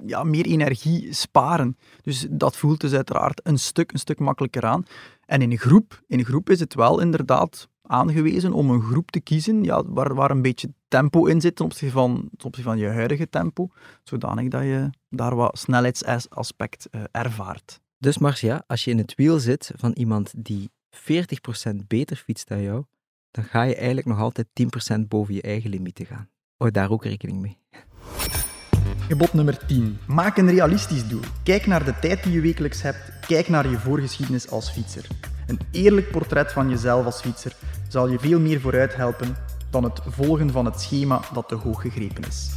ja, 0.06 0.24
meer 0.24 0.44
energie 0.44 1.12
sparen. 1.14 1.76
Dus 2.02 2.26
dat 2.30 2.56
voelt 2.56 2.80
dus 2.80 2.92
uiteraard 2.92 3.40
een 3.44 3.58
stuk, 3.58 3.92
een 3.92 3.98
stuk 3.98 4.18
makkelijker 4.18 4.64
aan. 4.64 4.84
En 5.26 5.42
in 5.42 5.50
een 5.50 5.58
groep, 5.58 6.02
in 6.06 6.18
een 6.18 6.24
groep 6.24 6.50
is 6.50 6.60
het 6.60 6.74
wel 6.74 7.00
inderdaad 7.00 7.68
aangewezen 7.82 8.52
om 8.52 8.70
een 8.70 8.82
groep 8.82 9.10
te 9.10 9.20
kiezen 9.20 9.62
ja, 9.62 9.82
waar, 9.86 10.14
waar 10.14 10.30
een 10.30 10.42
beetje 10.42 10.72
tempo 10.88 11.24
in 11.24 11.40
zit 11.40 11.56
ten 11.56 11.64
opzichte, 11.64 11.94
van, 11.94 12.14
ten 12.36 12.46
opzichte 12.46 12.70
van 12.70 12.78
je 12.78 12.88
huidige 12.88 13.28
tempo, 13.28 13.68
zodanig 14.02 14.48
dat 14.48 14.62
je 14.62 14.90
daar 15.08 15.36
wat 15.36 15.58
snelheidsaspect 15.58 16.88
uh, 16.90 17.00
ervaart. 17.10 17.80
Dus 17.98 18.18
Marcia, 18.18 18.64
als 18.66 18.84
je 18.84 18.90
in 18.90 18.98
het 18.98 19.14
wiel 19.14 19.38
zit 19.38 19.70
van 19.76 19.92
iemand 19.92 20.32
die 20.36 20.70
40% 20.96 21.86
beter 21.86 22.16
fietst 22.16 22.48
dan 22.48 22.62
jou, 22.62 22.84
dan 23.30 23.44
ga 23.44 23.62
je 23.62 23.74
eigenlijk 23.74 24.06
nog 24.06 24.18
altijd 24.18 24.46
10% 24.96 25.00
boven 25.08 25.34
je 25.34 25.42
eigen 25.42 25.70
limieten 25.70 26.06
gaan. 26.06 26.28
Hou 26.56 26.70
daar 26.70 26.90
ook 26.90 27.04
rekening 27.04 27.40
mee. 27.40 27.58
Gebod 29.08 29.32
nummer 29.32 29.66
10. 29.66 29.98
Maak 30.06 30.36
een 30.36 30.50
realistisch 30.50 31.08
doel. 31.08 31.20
Kijk 31.42 31.66
naar 31.66 31.84
de 31.84 31.98
tijd 31.98 32.22
die 32.22 32.32
je 32.32 32.40
wekelijks 32.40 32.82
hebt. 32.82 33.26
Kijk 33.26 33.48
naar 33.48 33.70
je 33.70 33.78
voorgeschiedenis 33.78 34.50
als 34.50 34.70
fietser. 34.70 35.06
Een 35.46 35.58
eerlijk 35.70 36.10
portret 36.10 36.52
van 36.52 36.68
jezelf 36.68 37.04
als 37.04 37.20
fietser 37.20 37.56
zal 37.88 38.08
je 38.08 38.18
veel 38.18 38.40
meer 38.40 38.60
vooruit 38.60 38.96
helpen 38.96 39.36
dan 39.70 39.84
het 39.84 40.00
volgen 40.02 40.50
van 40.50 40.64
het 40.64 40.80
schema 40.80 41.20
dat 41.32 41.48
te 41.48 41.54
hoog 41.54 41.80
gegrepen 41.80 42.24
is. 42.24 42.56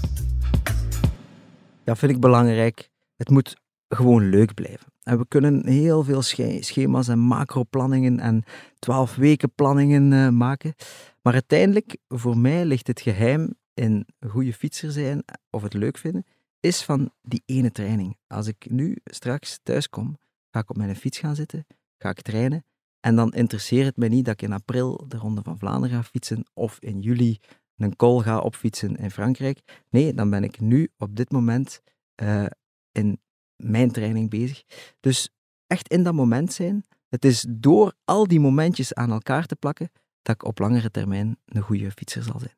Ja, 1.84 1.96
vind 1.96 2.12
ik 2.12 2.20
belangrijk. 2.20 2.90
Het 3.16 3.30
moet 3.30 3.56
gewoon 3.88 4.30
leuk 4.30 4.54
blijven. 4.54 4.89
En 5.04 5.18
we 5.18 5.28
kunnen 5.28 5.68
heel 5.68 6.04
veel 6.04 6.22
schema's 6.60 7.08
en 7.08 7.20
macroplanningen 7.20 8.20
en 8.20 8.44
12 8.80 9.16
weken 9.16 9.52
planningen 9.56 10.12
uh, 10.12 10.30
maken. 10.30 10.74
Maar 11.22 11.34
uiteindelijk, 11.34 11.98
voor 12.08 12.38
mij 12.38 12.66
ligt 12.66 12.88
het 12.88 13.02
geheim 13.02 13.56
in 13.74 14.06
goede 14.28 14.54
fietser 14.54 14.92
zijn 14.92 15.24
of 15.50 15.62
het 15.62 15.74
leuk 15.74 15.98
vinden, 15.98 16.26
is 16.60 16.84
van 16.84 17.12
die 17.22 17.44
ene 17.46 17.72
training. 17.72 18.18
Als 18.28 18.48
ik 18.48 18.66
nu 18.70 18.98
straks 19.04 19.60
thuis 19.64 19.90
kom, 19.90 20.18
ga 20.52 20.60
ik 20.60 20.70
op 20.70 20.78
mijn 20.78 20.96
fiets 20.96 21.20
gaan 21.20 21.36
zitten, 21.36 21.66
ga 21.98 22.10
ik 22.10 22.22
trainen 22.22 22.64
en 23.00 23.16
dan 23.16 23.34
interesseert 23.34 23.86
het 23.86 23.98
mij 23.98 24.08
niet 24.08 24.26
dat 24.26 24.34
ik 24.34 24.42
in 24.42 24.54
april 24.54 25.06
de 25.08 25.18
Ronde 25.18 25.42
van 25.42 25.58
Vlaanderen 25.58 25.96
ga 25.98 26.04
fietsen 26.04 26.46
of 26.54 26.80
in 26.80 27.00
juli 27.00 27.40
een 27.78 27.96
col 27.96 28.22
ga 28.22 28.40
opfietsen 28.40 28.96
in 28.96 29.12
Frankrijk. 29.12 29.84
Nee, 29.90 30.14
dan 30.14 30.30
ben 30.30 30.44
ik 30.44 30.60
nu 30.60 30.90
op 30.98 31.16
dit 31.16 31.32
moment 31.32 31.82
uh, 32.24 32.46
in 32.92 33.20
mijn 33.64 33.92
training 33.92 34.30
bezig. 34.30 34.64
Dus 35.00 35.30
echt 35.68 35.88
in 35.88 36.04
dat 36.04 36.14
moment 36.14 36.54
zijn. 36.54 36.86
Het 37.10 37.26
is 37.26 37.46
door 37.50 37.94
al 38.06 38.28
die 38.28 38.40
momentjes 38.40 38.94
aan 38.94 39.12
elkaar 39.12 39.46
te 39.46 39.56
plakken 39.56 39.92
dat 40.22 40.36
ik 40.36 40.44
op 40.44 40.60
langere 40.60 40.92
termijn 40.92 41.38
een 41.46 41.62
goede 41.62 41.92
fietser 41.92 42.24
zal 42.24 42.40
zijn. 42.40 42.58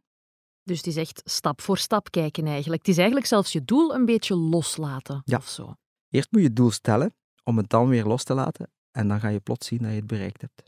Dus 0.63 0.77
het 0.77 0.87
is 0.87 0.95
echt 0.95 1.21
stap 1.25 1.61
voor 1.61 1.77
stap 1.77 2.11
kijken 2.11 2.47
eigenlijk. 2.47 2.81
Het 2.81 2.89
is 2.89 2.97
eigenlijk 2.97 3.27
zelfs 3.27 3.51
je 3.51 3.65
doel 3.65 3.93
een 3.93 4.05
beetje 4.05 4.35
loslaten 4.35 5.21
ja. 5.25 5.37
of 5.37 5.47
zo. 5.47 5.75
Eerst 6.09 6.31
moet 6.31 6.41
je 6.41 6.47
het 6.47 6.55
doel 6.55 6.71
stellen, 6.71 7.15
om 7.43 7.57
het 7.57 7.69
dan 7.69 7.87
weer 7.87 8.05
los 8.05 8.23
te 8.23 8.33
laten. 8.33 8.71
En 8.91 9.07
dan 9.07 9.19
ga 9.19 9.27
je 9.27 9.39
plots 9.39 9.67
zien 9.67 9.79
dat 9.79 9.89
je 9.89 9.95
het 9.95 10.07
bereikt 10.07 10.41
hebt. 10.41 10.63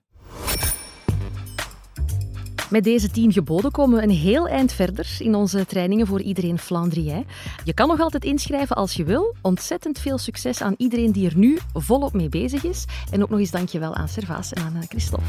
Met 2.74 2.84
deze 2.84 3.12
tien 3.12 3.32
geboden 3.32 3.72
komen 3.72 3.98
we 3.98 4.04
een 4.04 4.10
heel 4.10 4.48
eind 4.48 4.74
verder 4.74 5.16
in 5.20 5.36
onze 5.36 5.66
trainingen 5.66 6.08
voor 6.08 6.22
iedereen 6.22 6.60
Flandrien. 6.60 7.26
Je 7.64 7.74
kan 7.74 7.88
nog 7.88 8.00
altijd 8.00 8.24
inschrijven 8.24 8.76
als 8.76 8.94
je 8.94 9.04
wil. 9.04 9.36
Ontzettend 9.42 10.00
veel 10.00 10.18
succes 10.18 10.62
aan 10.62 10.74
iedereen 10.78 11.12
die 11.12 11.30
er 11.30 11.38
nu 11.38 11.60
volop 11.74 12.14
mee 12.14 12.30
bezig 12.30 12.64
is. 12.64 12.86
En 13.12 13.24
ook 13.24 13.30
nog 13.30 13.40
eens 13.40 13.52
dankjewel 13.52 13.96
aan 13.96 14.08
Servaas 14.08 14.54
en 14.54 14.62
aan 14.64 14.76
eh, 14.76 14.88
Christophe. 14.90 15.26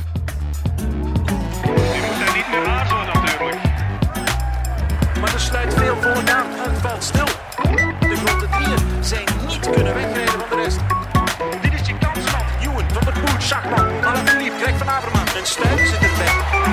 Je 1.67 2.03
moet 2.07 2.19
daar 2.19 2.37
niet 2.37 2.49
meer 2.51 2.67
aarzelen 2.67 3.07
natuurlijk. 3.07 3.63
Maar 5.21 5.33
er 5.35 5.41
sluit 5.41 5.75
veel 5.75 5.97
volk 5.97 6.29
aan 6.29 6.47
Het 6.51 6.79
valt 6.79 7.03
stil. 7.05 7.27
De 8.09 8.17
grote 8.17 8.49
drieën 8.49 9.05
zijn 9.05 9.27
niet 9.47 9.71
kunnen 9.71 9.95
wegrijden 9.95 10.41
van 10.41 10.49
de 10.51 10.63
rest. 10.65 10.81
Dit 11.63 11.81
is 11.81 11.87
je 11.87 11.99
kans 11.99 12.25
van 12.31 12.45
Ewan, 12.61 12.91
Van 12.93 13.05
der 13.05 13.13
Poel, 13.13 13.41
Schachman, 13.41 14.05
Alaphilippe, 14.05 14.59
Greg 14.59 14.79
van 14.79 14.89
Avermaat 14.89 15.35
en 15.37 15.47
Stuyven 15.47 15.87
zit 15.87 16.03
erbij. 16.03 16.63